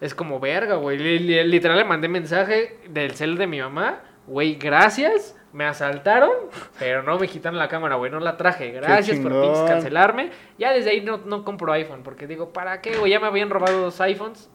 [0.00, 0.96] es como verga, güey.
[0.96, 6.30] Li- li- Literal le mandé mensaje del cel de mi mamá, güey, gracias, me asaltaron,
[6.78, 10.30] pero no me quitaron la cámara, güey, no la traje, gracias por pinches cancelarme.
[10.58, 13.12] Ya desde ahí no, no compro iPhone, porque digo, ¿para qué, güey?
[13.12, 14.50] Ya me habían robado dos iPhones.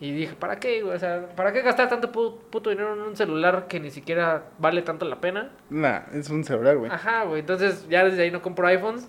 [0.00, 0.96] Y dije, ¿para qué, güey?
[0.96, 4.46] O sea, ¿para qué gastar tanto pu- puto dinero en un celular que ni siquiera
[4.58, 5.50] vale tanto la pena?
[5.70, 6.90] Nah, es un celular, güey.
[6.90, 7.38] Ajá, güey.
[7.40, 9.08] Entonces ya desde ahí no compro iPhones.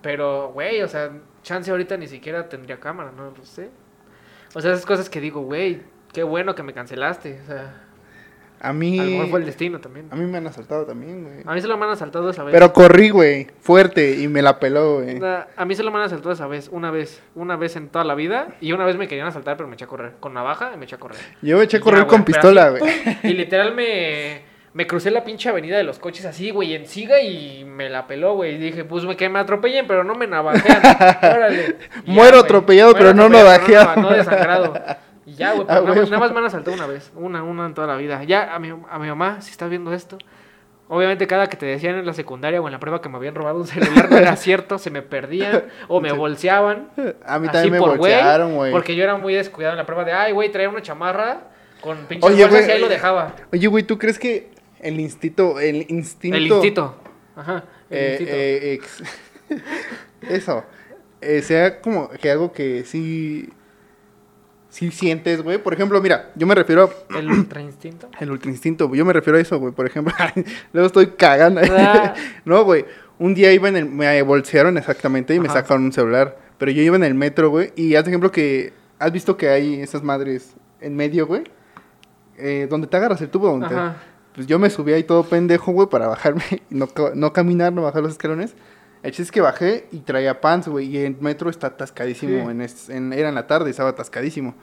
[0.00, 1.10] Pero, güey, o sea,
[1.42, 3.70] chance ahorita ni siquiera tendría cámara, no lo sé.
[4.54, 5.82] O sea, esas cosas que digo, güey,
[6.12, 7.40] qué bueno que me cancelaste.
[7.42, 7.83] O sea,
[8.64, 8.98] A mí.
[8.98, 10.08] a lo mejor fue el destino también.
[10.10, 11.42] A mí me han asaltado también, güey.
[11.44, 12.52] A mí se lo me han asaltado esa vez.
[12.52, 13.46] Pero corrí, güey.
[13.60, 14.18] Fuerte.
[14.18, 15.20] Y me la peló, güey.
[15.56, 18.04] A mí se lo me han asaltado esa vez, una vez, una vez en toda
[18.04, 18.56] la vida.
[18.62, 20.14] Y una vez me querían asaltar, pero me eché a correr.
[20.18, 21.18] Con navaja y me eché a correr.
[21.42, 22.82] Yo me eché a correr ya, con pistola, güey.
[23.22, 24.42] Y literal me,
[24.72, 28.06] me crucé la pinche avenida de los coches así, güey, en siga y me la
[28.06, 28.54] peló, güey.
[28.54, 30.80] Y dije, pues que me atropellen, pero no me navajean.
[31.22, 31.76] Órale.
[32.06, 34.00] Ya, Muero atropellado, Muero pero no atropellado, navajeado.
[34.00, 34.74] No, no desangrado.
[35.26, 36.10] Y ya, güey, Ah, nada, más, huevo.
[36.10, 37.10] nada más me han asaltado una vez.
[37.16, 38.22] Una, una en toda la vida.
[38.24, 40.18] Ya, a mi, a mi mamá, si está viendo esto.
[40.86, 43.34] Obviamente cada que te decían en la secundaria o en la prueba que me habían
[43.34, 46.90] robado un celular no era cierto, se me perdían o me bolseaban.
[47.24, 48.70] A mí también me por güey, bolsearon, güey.
[48.70, 51.44] Porque yo era muy descuidado en la prueba de, ay, güey, traía una chamarra
[51.80, 53.34] con pinches Oye, bolsas güey, y ahí lo dejaba.
[53.50, 54.50] Oye, güey, ¿tú crees que
[54.80, 55.58] el instinto.
[55.58, 56.36] El instinto.
[56.36, 56.96] El instinto.
[57.34, 58.32] Ajá, el eh, instinto.
[58.34, 59.02] eh, ex-
[60.28, 60.64] eso.
[61.22, 63.48] eh, sea como que algo que sí.
[64.74, 65.58] Sí sientes, güey.
[65.58, 67.14] Por ejemplo, mira, yo me refiero a.
[67.18, 68.08] El ultra instinto.
[68.18, 68.98] El ultra instinto, güey.
[68.98, 69.72] Yo me refiero a eso, güey.
[69.72, 70.12] Por ejemplo,
[70.72, 71.60] luego estoy cagando.
[71.70, 72.12] Ah.
[72.44, 72.84] no, güey.
[73.20, 73.86] Un día iba en el.
[73.86, 76.36] Me bolsearon exactamente y me sacaron un celular.
[76.58, 77.72] Pero yo iba en el metro, güey.
[77.76, 78.72] Y haz ejemplo que.
[78.98, 81.44] ¿Has visto que hay esas madres en medio, güey?
[82.36, 83.74] Eh, donde te agarras el tubo, donde te-.
[84.34, 86.42] Pues yo me subí ahí todo pendejo, güey, para bajarme.
[86.68, 88.56] y No, no caminar, no bajar los escalones.
[89.04, 90.86] El chiste es que bajé y traía pants, güey.
[90.86, 92.44] Y el metro está atascadísimo.
[92.46, 92.50] Sí.
[92.50, 94.54] En es- en- era en la tarde, estaba atascadísimo.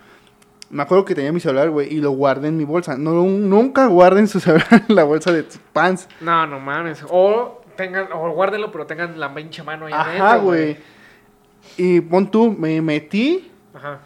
[0.70, 2.98] Me acuerdo que tenía mi celular, güey, y lo guardé en mi bolsa.
[2.98, 6.08] No, nunca guarden su celular en la bolsa de pants.
[6.22, 7.04] No, no mames.
[7.10, 10.78] O tengan, o guárdenlo, pero tengan la pinche mano ahí Ajá, güey.
[11.78, 14.00] Y pon tú, me metí Ajá.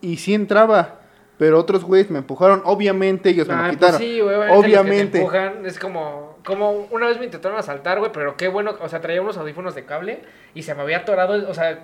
[0.00, 1.00] y sí entraba.
[1.38, 2.62] Pero otros güeyes me empujaron.
[2.64, 3.98] Obviamente ellos me lo pues quitaron.
[4.00, 4.48] sí, obviamente.
[4.48, 5.18] los que te Obviamente.
[5.18, 9.00] empujan, es como, como una vez me intentaron asaltar, güey, pero qué bueno, o sea,
[9.02, 10.20] traía unos audífonos de cable
[10.54, 11.80] y se me había atorado, o sea,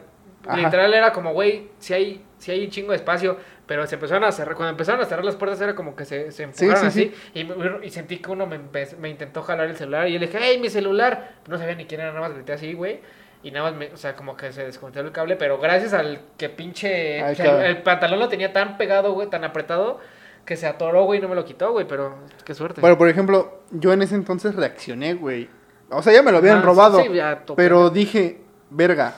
[0.47, 0.57] Ajá.
[0.57, 3.37] literal era como, güey, si hay, si hay un chingo de espacio,
[3.67, 6.31] pero se empezaron a cerrar, cuando empezaron a cerrar las puertas era como que se,
[6.33, 7.41] se empujaron sí, así
[7.83, 10.27] Y, y sentí que uno me, empe- me intentó jalar el celular y yo le
[10.27, 13.01] dije, hey, mi celular, no sabía ni quién era, nada más grité así, güey.
[13.45, 16.21] Y nada más, me, o sea, como que se desconectó el cable, pero gracias al
[16.39, 17.19] que pinche...
[17.67, 19.99] El pantalón lo tenía tan pegado, güey, tan apretado,
[20.45, 22.15] que se atoró, güey, no me lo quitó, güey, pero
[22.45, 22.81] qué suerte.
[22.81, 25.49] Bueno, por ejemplo, yo en ese entonces reaccioné, güey.
[25.91, 27.03] O sea, ya me lo habían Ajá, robado.
[27.03, 27.63] sí, ya topé.
[27.63, 28.41] pero dije,
[28.71, 29.15] verga,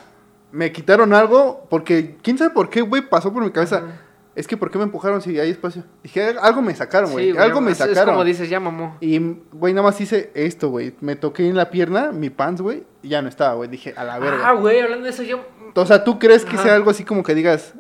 [0.53, 3.83] me quitaron algo porque quién sabe por qué, güey, pasó por mi cabeza.
[4.37, 5.85] Es que ¿por qué me empujaron si hay espacio?
[6.03, 7.27] Dije, algo me sacaron, güey.
[7.27, 7.99] Sí, güey, algo me es- sacaron.
[8.01, 8.97] Es como dices, ya mamó.
[9.01, 9.21] Y,
[9.53, 10.95] güey, nada más hice esto, güey.
[11.01, 13.69] Me toqué en la pierna, mi pants, güey, y ya no estaba, güey.
[13.71, 14.49] Dije, a la verga.
[14.49, 15.39] Ah, güey, hablando de eso, yo.
[15.77, 16.65] o sea, ¿tú crees que Ajá.
[16.65, 17.75] sea algo así como que digas,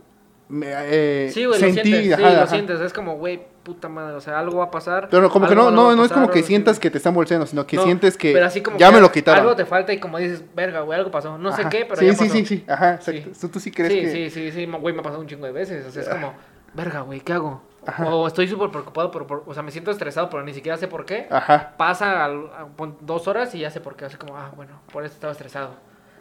[0.49, 2.07] me, eh, Sí, güey, lo sentí, sientes.
[2.07, 2.47] Sí, ajá, lo ajá.
[2.49, 2.81] sientes.
[2.81, 4.15] Es como, güey, puta madre.
[4.15, 5.09] O sea, algo va a pasar.
[5.11, 7.67] Pero como que no, no, no es como que sientas que te están bolseando, sino
[7.67, 9.41] que No, sientes que pero así como ya que me lo quitaron.
[9.41, 11.39] Algo te falta y como dices, verga, güey, algo pasó.
[11.39, 11.71] No sé Ajá.
[11.71, 12.33] qué, pero sí, ya sí, pasó.
[12.35, 13.25] sí, sí, ajá, Sí.
[13.41, 14.11] ¿Tú, tú sí crees sí, que...
[14.11, 15.87] sí, sí, sí, güey, me ha pasado un chingo de veces.
[15.87, 16.35] O sea, es como,
[16.75, 17.63] verga, güey, ¿qué hago?
[17.87, 18.07] Ajá.
[18.15, 20.89] O estoy súper preocupado, por, por- o sea, me siento estresado, pero ni siquiera sé
[20.89, 21.27] por qué.
[21.31, 24.05] Ajá, Pasa al- a- pon- dos horas y ya sé por qué.
[24.07, 25.71] Así como, ah, bueno, por eso estaba estresado.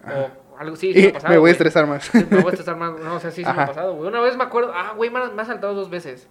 [0.05, 1.49] O algo, sí, sí me me, ha pasado, voy güey.
[1.49, 2.13] a estresar más.
[2.13, 2.99] Me voy a estresar más.
[2.99, 4.07] No, o sea, sí, sí me ha pasado, güey.
[4.07, 6.27] Una vez me acuerdo, ah, güey, me, ha- me ha saltado dos veces.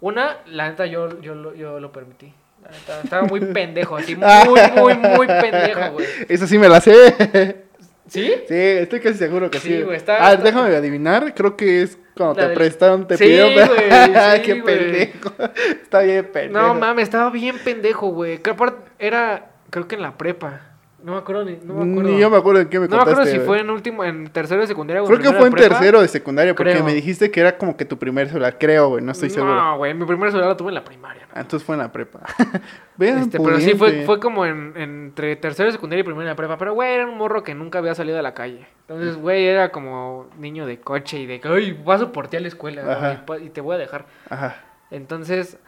[0.00, 2.34] Una, la neta, yo, yo, lo- yo lo permití.
[2.62, 6.06] La neta, estaba muy pendejo, así, muy, muy, muy pendejo, güey.
[6.28, 7.64] Eso sí me la sé.
[8.06, 8.34] ¿Sí?
[8.46, 9.68] sí, estoy casi seguro que sí.
[9.78, 13.06] Sí, güey, está- Ah, está- déjame adivinar, creo que es cuando La te del- prestaron,
[13.08, 13.66] te Sí, pidieron...
[13.68, 13.80] güey,
[14.36, 14.62] sí, qué güey.
[14.78, 15.32] pendejo.
[15.82, 16.66] Está bien pendejo.
[16.66, 18.38] No mames, estaba bien pendejo, güey.
[18.38, 20.60] Que aparte era, creo que en la prepa.
[21.04, 22.10] No me acuerdo ni, no me acuerdo.
[22.10, 23.32] Ni yo me acuerdo en qué me No me acuerdo contaste.
[23.32, 23.46] si güey.
[23.46, 25.68] fue en último, en tercero de secundaria o Creo que fue en prepa.
[25.76, 26.84] tercero de secundaria, porque Creo.
[26.84, 29.54] me dijiste que era como que tu primer celular, creo, güey, no estoy seguro.
[29.54, 31.28] No, güey, mi primer celular lo tuve en la primaria.
[31.34, 32.20] Ah, entonces fue en la prepa.
[32.96, 36.34] Vean, Este, pero sí fue, fue como en, entre tercero de secundaria y primero de
[36.34, 36.56] prepa.
[36.56, 38.66] Pero, güey, era un morro que nunca había salido a la calle.
[38.88, 42.40] Entonces, güey, era como niño de coche y de que, ay, paso por ti a
[42.40, 43.12] la escuela Ajá.
[43.12, 44.06] y pa- y te voy a dejar.
[44.30, 44.56] Ajá.
[44.90, 45.58] Entonces,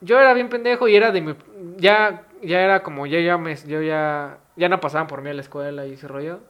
[0.00, 1.34] yo era bien pendejo y era de mi...
[1.76, 3.56] Ya, ya era como, ya, ya me...
[3.56, 4.38] Yo ya...
[4.56, 6.40] Ya no pasaban por mí a la escuela y ese rollo.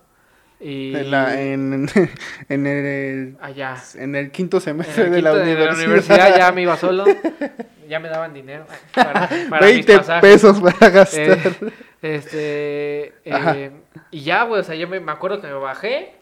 [0.59, 0.95] Y...
[0.97, 1.87] En, la, en,
[2.49, 3.77] en el, Allá.
[3.97, 5.77] en el quinto En semestre de, la de universidad.
[5.77, 7.05] universidad ya me iba solo.
[7.89, 10.21] Ya me daban dinero para, para mis 20 pasajes.
[10.23, 11.39] pesos para gastar.
[11.39, 13.31] Eh, este.
[13.31, 13.57] Ajá.
[13.57, 13.71] eh,
[14.11, 16.13] y ya, güey, o sea, yo me, me acuerdo que me bajé.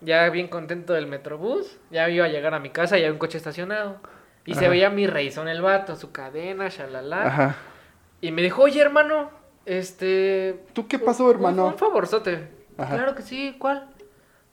[0.00, 1.78] Ya bien contento del metrobús.
[1.90, 4.00] Ya iba a llegar a mi casa y había un coche estacionado.
[4.46, 7.26] Y se veía mi reizón el vato, su cadena, shalala.
[7.26, 7.56] Ajá.
[8.20, 9.30] Y me dijo, oye, hermano,
[9.66, 10.64] este.
[10.72, 11.66] ¿Tú qué pasó, un- hermano?
[11.68, 12.48] Un, favorzote.
[12.76, 12.94] Ajá.
[12.96, 13.88] Claro que sí, ¿cuál?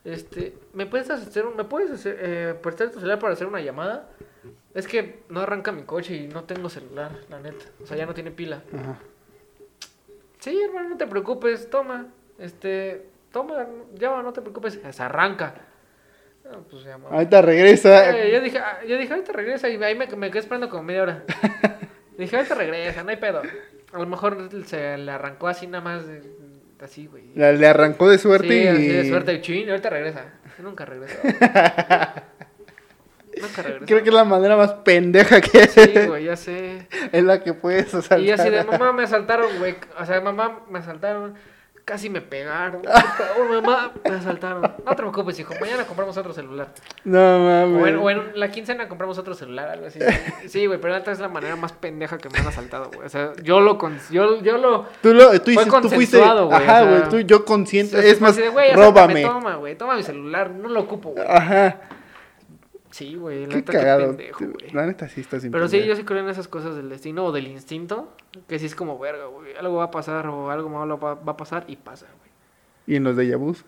[0.04, 3.62] Este, ¿me puedes hacer, un- me puedes hacer, eh, prestar tu celular para hacer una
[3.62, 4.10] llamada?
[4.74, 7.66] Es que no arranca mi coche y no tengo celular, la neta.
[7.84, 8.64] O sea, ya no tiene pila.
[8.74, 8.98] Ajá.
[10.40, 12.08] Sí, hermano, no te preocupes, toma.
[12.40, 14.80] Este, toma, llama, no te preocupes.
[14.90, 15.54] Se arranca.
[16.46, 16.96] Ah, pues ya.
[17.10, 18.18] Ahorita regresa.
[18.18, 20.84] Eh, yo dije, ah, yo dije, ahorita regresa y ahí me, me quedé esperando como
[20.84, 21.24] media hora.
[22.18, 23.42] dije, ahorita regresa, no hay pedo.
[23.94, 26.22] A lo mejor se le arrancó así nada más, de-
[26.82, 27.26] así, güey.
[27.36, 28.68] Le arrancó de suerte sí, y...
[28.68, 30.26] así de suerte, chin, ahorita regresa.
[30.60, 31.18] Nunca regresa.
[33.42, 33.86] Nunca regresa.
[33.86, 36.88] Creo que es la manera más pendeja que Sí, güey, ya sé.
[37.12, 38.20] es la que puedes asaltar.
[38.20, 39.76] Y así de, mamá, me asaltaron, güey.
[40.00, 41.36] O sea, mamá, me asaltaron.
[41.92, 42.84] Casi me pegaron.
[42.84, 44.62] Por favor, mamá, me asaltaron.
[44.62, 45.54] No te preocupes, hijo.
[45.60, 46.70] Mañana compramos otro celular.
[47.04, 47.88] No mames.
[47.90, 50.00] en, o en la quincena compramos otro celular, algo así.
[50.48, 53.06] Sí, güey, pero esta es la manera más pendeja que me han asaltado, güey.
[53.06, 53.78] O sea, yo lo...
[53.78, 54.86] con- Yo, yo lo...
[55.02, 56.18] Tú, lo, tú, Fue dices, tú fuiste...
[56.18, 57.98] güey, Ajá, o sea, güey, tú, yo consciente.
[57.98, 59.22] Así Es más, de, güey, acércame, róbame.
[59.24, 60.50] Toma, güey, toma mi celular.
[60.50, 61.26] No lo ocupo, güey.
[61.28, 61.78] Ajá.
[62.92, 64.08] Sí, güey, Qué neta, qué cagado.
[64.08, 64.72] pendejo, güey.
[64.72, 65.90] La neta sí está sin Pero sí, pendejo.
[65.90, 68.10] yo sí creo en esas cosas del destino o del instinto.
[68.48, 69.56] Que sí es como, verga, güey.
[69.56, 72.32] Algo va a pasar o algo malo va, va a pasar y pasa, güey.
[72.88, 73.64] ¿Y en los de Yabus?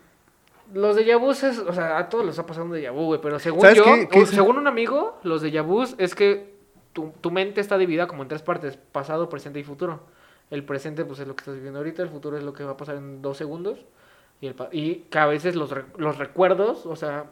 [0.72, 3.20] Los de Yabus es, o sea, a todos les ha pasado un de Yabu, güey.
[3.20, 4.08] Pero según ¿Sabes yo, qué?
[4.08, 6.54] ¿Qué o según un amigo, los de Yabus es que
[6.92, 10.00] tu, tu mente está dividida como en tres partes: pasado, presente y futuro.
[10.50, 12.02] El presente, pues es lo que estás viviendo ahorita.
[12.02, 13.84] El futuro es lo que va a pasar en dos segundos.
[14.40, 17.26] Y, el, y que a veces los, los recuerdos, o sea,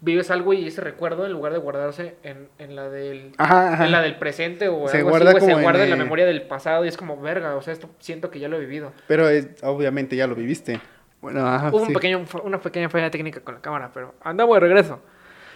[0.00, 3.84] vives algo y ese recuerdo, en lugar de guardarse en, en la del Ajá, ajá.
[3.86, 5.98] en la del presente o Se algo guarda así, como se guarda en, la eh,
[5.98, 8.60] memoria del pasado y es como, verga, o sea, esto siento que ya lo he
[8.60, 8.92] vivido.
[9.08, 10.80] Pero es- obviamente ya lo viviste.
[11.20, 11.68] Bueno, ajá.
[11.68, 15.00] Hubo un pequeño, una pequeña falla técnica con la cámara, pero andamos de regreso.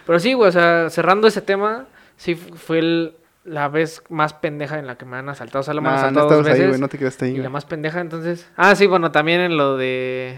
[0.05, 4.33] Pero sí, güey, o sea, cerrando ese tema, sí fu- fue el- la vez más
[4.33, 5.59] pendeja en la que me han asaltado.
[5.61, 6.69] O sea, lo me han Nah, no asaltado dos estabas ahí, veces.
[6.69, 7.31] güey, no te quedaste ahí.
[7.35, 8.49] y la más pendeja, entonces...
[8.57, 10.37] Ah, sí, bueno, también en lo de...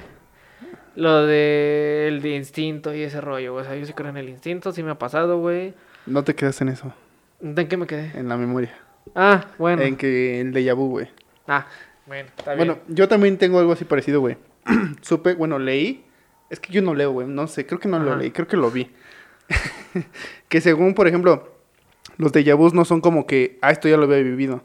[1.00, 3.64] Lo de el de instinto y ese rollo, güey.
[3.64, 5.74] O sea, yo sí creo en el instinto, sí me ha pasado, güey.
[6.06, 6.94] No te quedaste en eso,
[7.40, 8.12] ¿En qué me quedé?
[8.20, 8.78] en la memoria.
[9.16, 9.82] Ah, bueno.
[9.82, 11.08] En que el de Yabu, güey.
[11.48, 11.68] Ah,
[12.06, 12.68] bueno, está bien.
[12.68, 14.36] Bueno, yo también tengo algo así parecido, güey.
[15.02, 16.04] Supe, bueno, leí.
[16.50, 17.28] Es que yo no leo, güey.
[17.28, 18.92] No sé, creo que no lo leí, creo que lo vi.
[20.50, 21.56] que según, por ejemplo,
[22.18, 24.64] los de Yabus no son como que, ah, esto ya lo había vivido.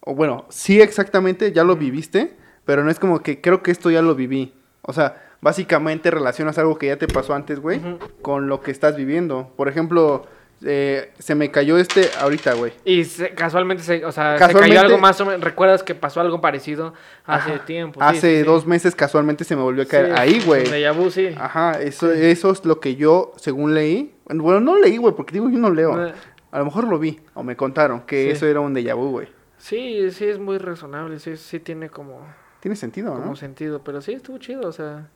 [0.00, 2.36] O bueno, sí exactamente, ya lo viviste,
[2.66, 4.52] pero no es como que creo que esto ya lo viví.
[4.82, 7.80] O sea, básicamente relacionas algo que ya te pasó antes, güey,
[8.22, 9.52] con lo que estás viviendo.
[9.56, 10.26] Por ejemplo,
[10.62, 12.72] eh, se me cayó este ahorita, güey.
[12.84, 15.40] Y se- casualmente, se, o sea, se cayó algo más o menos.
[15.40, 16.92] ¿Recuerdas que pasó algo parecido
[17.24, 17.64] hace Ajá.
[17.64, 18.00] tiempo?
[18.00, 18.42] Sí, Hace sí, sí.
[18.44, 20.64] dos meses casualmente se me volvió a caer ahí, güey.
[20.94, 21.28] vu, sí.
[21.38, 24.14] Ajá, eso, eso es lo que yo, según leí.
[24.28, 26.06] Bueno, no leí, güey, porque digo, yo no leo.
[26.08, 26.12] Eh,
[26.52, 29.28] A lo mejor lo vi, o me contaron, que eso era un déjà vu, güey.
[29.56, 31.18] Sí, sí, es muy razonable.
[31.20, 32.26] Sí, sí tiene como,
[32.60, 33.36] Tiene sentido, como ¿no?
[33.36, 33.82] sentido.
[33.84, 34.66] Pero sí, estuvo chido.
[34.68, 35.08] O sea,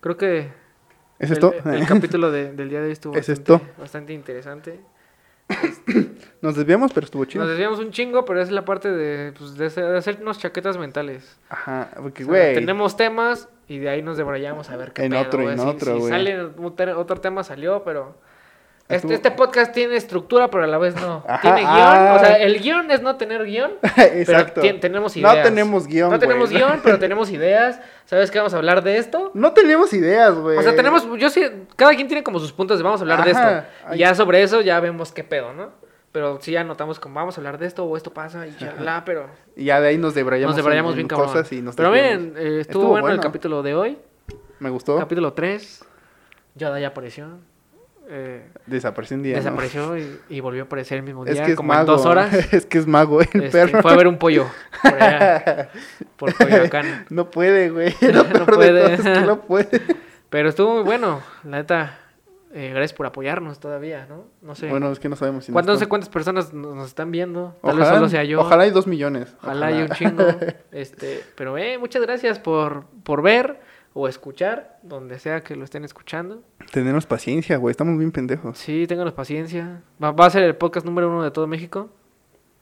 [0.00, 0.48] creo que
[1.18, 1.54] ¿Es el, esto?
[1.64, 3.80] el capítulo de- del día de hoy estuvo ¿Es bastante, esto?
[3.80, 4.80] bastante interesante.
[6.42, 7.42] Nos desviamos, pero estuvo chido.
[7.44, 10.76] Nos desviamos un chingo, pero es la parte de, pues, de, hacer- de hacernos chaquetas
[10.78, 11.38] mentales.
[11.48, 12.54] Ajá, porque, O sea, güey.
[12.54, 15.64] tenemos temas y de ahí nos debrayamos a ver qué En pedo, otro, en Si-
[15.66, 16.40] otro, si sale
[16.94, 18.16] otro tema salió, pero...
[18.88, 21.24] Este, este podcast tiene estructura, pero a la vez no.
[21.26, 22.14] Ajá, tiene guion, ah.
[22.16, 24.60] o sea, el guion es no tener guion, Exacto.
[24.62, 25.44] pero tenemos No ideas.
[25.44, 26.62] tenemos guion, No tenemos güey.
[26.62, 27.80] guion, pero tenemos ideas.
[28.04, 29.32] ¿Sabes qué vamos a hablar de esto?
[29.34, 30.56] No tenemos ideas, güey.
[30.58, 31.42] O sea, tenemos, yo sí,
[31.74, 33.46] cada quien tiene como sus puntos de vamos a hablar de esto.
[33.88, 33.96] ay.
[33.96, 35.70] Y ya sobre eso ya vemos qué pedo, ¿no?
[36.12, 39.02] Pero sí ya notamos como vamos a hablar de esto o esto pasa y ya,
[39.04, 39.26] pero
[39.56, 41.26] Y ya de ahí nos debrayamos, nos debrayamos en- bien en cabrón.
[41.28, 43.98] cosas y nos Pero miren, eh, estuvo, Estuvo bueno, el capítulo de hoy.
[44.60, 44.96] Me gustó.
[44.96, 45.84] Capítulo 3.
[46.54, 47.26] Yoda ya apareció.
[48.08, 49.32] Eh, Desapareció un día.
[49.36, 49.42] ¿no?
[49.42, 52.06] desapareció y, y volvió a aparecer el mismo Es día, que es como en dos
[52.06, 52.32] horas.
[52.52, 53.82] es que es mago, el Este, perro.
[53.82, 54.46] Fue a ver un pollo
[54.82, 55.70] por allá,
[56.16, 57.06] por Coyoacán.
[57.10, 57.94] No puede, güey.
[58.12, 58.80] No puede.
[58.80, 59.82] todo es que no puede.
[60.30, 61.98] Pero estuvo muy bueno, la neta.
[62.54, 64.24] eh, gracias por apoyarnos todavía, ¿no?
[64.40, 64.68] No sé.
[64.68, 67.56] Bueno, es que no sabemos si ¿Cuánto- no sé cuántas personas nos, están viendo.
[67.62, 68.40] Tal vez Ojalá- solo sea yo.
[68.40, 69.34] Ojalá hay dos millones.
[69.42, 70.24] Ojalá haya un chingo.
[70.72, 73.60] Este, pero eh, muchas gracias por, por ver
[73.98, 76.42] o escuchar, donde sea que lo estén escuchando.
[76.70, 77.70] Tenemos paciencia, güey.
[77.70, 78.58] Estamos bien pendejos.
[78.58, 79.80] Sí, ténganos paciencia.
[80.02, 81.88] Va, va a ser el podcast número uno de todo México.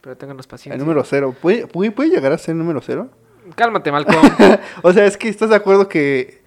[0.01, 0.75] Pero ténganos paciencia.
[0.77, 1.35] El número cero.
[1.43, 3.09] ¿Puede, puede, puede llegar a ser el número cero?
[3.57, 4.21] Cálmate, Malcolm.
[4.83, 6.45] o sea, es que estás de acuerdo que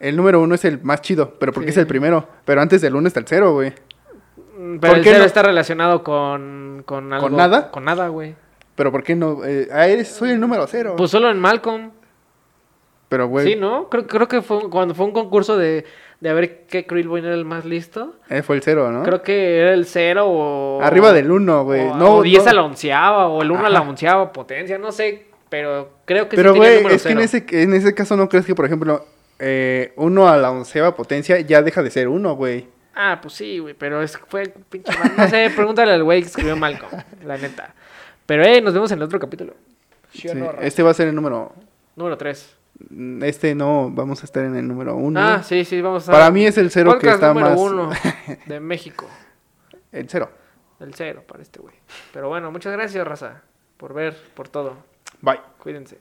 [0.00, 1.74] el número uno es el más chido, pero porque Sí.
[1.74, 2.26] es el primero.
[2.44, 3.72] Pero antes del uno está el cero, güey.
[4.58, 5.24] Mm, ¿Por Pero el cero no?
[5.26, 7.30] está relacionado con, con algo.
[7.30, 7.70] nada?
[7.70, 8.34] Con nada, güey.
[8.74, 9.44] Pero ¿por qué no?
[9.44, 10.94] Eh, ah, eres, soy el número cero.
[10.96, 11.92] Pues solo en Malcolm.
[13.14, 13.88] Pero, güey, Sí, ¿no?
[13.88, 15.84] Creo, creo que fue cuando fue un concurso de,
[16.20, 18.14] de a ver qué Krillboy era el más listo.
[18.28, 19.02] él fue el cero, ¿no?
[19.04, 20.80] Creo que era el cero o...
[20.82, 21.82] Arriba del uno, güey.
[21.88, 22.50] O, No, o 10 no.
[22.50, 26.36] a la onceava, o el 1 a la onceava potencia, no sé, pero creo que
[26.36, 27.20] Pero, sí güey, es que en cero.
[27.20, 29.04] ese, en ese caso no crees que, por ejemplo,
[29.38, 32.66] eh, uno a la onceava potencia ya deja de ser uno, güey.
[32.96, 34.92] Ah, pues sí, güey, pero es, fue pinche...
[34.98, 36.90] mal- No sé, pregúntale al güey que escribió Malcolm,
[37.24, 37.74] la neta.
[38.26, 39.54] Pero, eh, nos vemos en el otro capítulo.
[40.12, 40.28] ¿Sí
[40.60, 41.52] este va a ser el número.
[41.96, 42.56] Número 3.
[43.22, 45.20] Este no, vamos a estar en el número uno.
[45.20, 46.12] Ah, sí, sí, vamos a...
[46.12, 47.58] Para mí es el cero que está número más.
[47.58, 47.90] uno
[48.46, 49.06] de México.
[49.92, 50.30] El cero.
[50.80, 51.74] El cero para este güey.
[52.12, 53.42] Pero bueno, muchas gracias, raza,
[53.76, 54.76] por ver, por todo.
[55.20, 55.40] Bye.
[55.58, 55.98] Cuídense.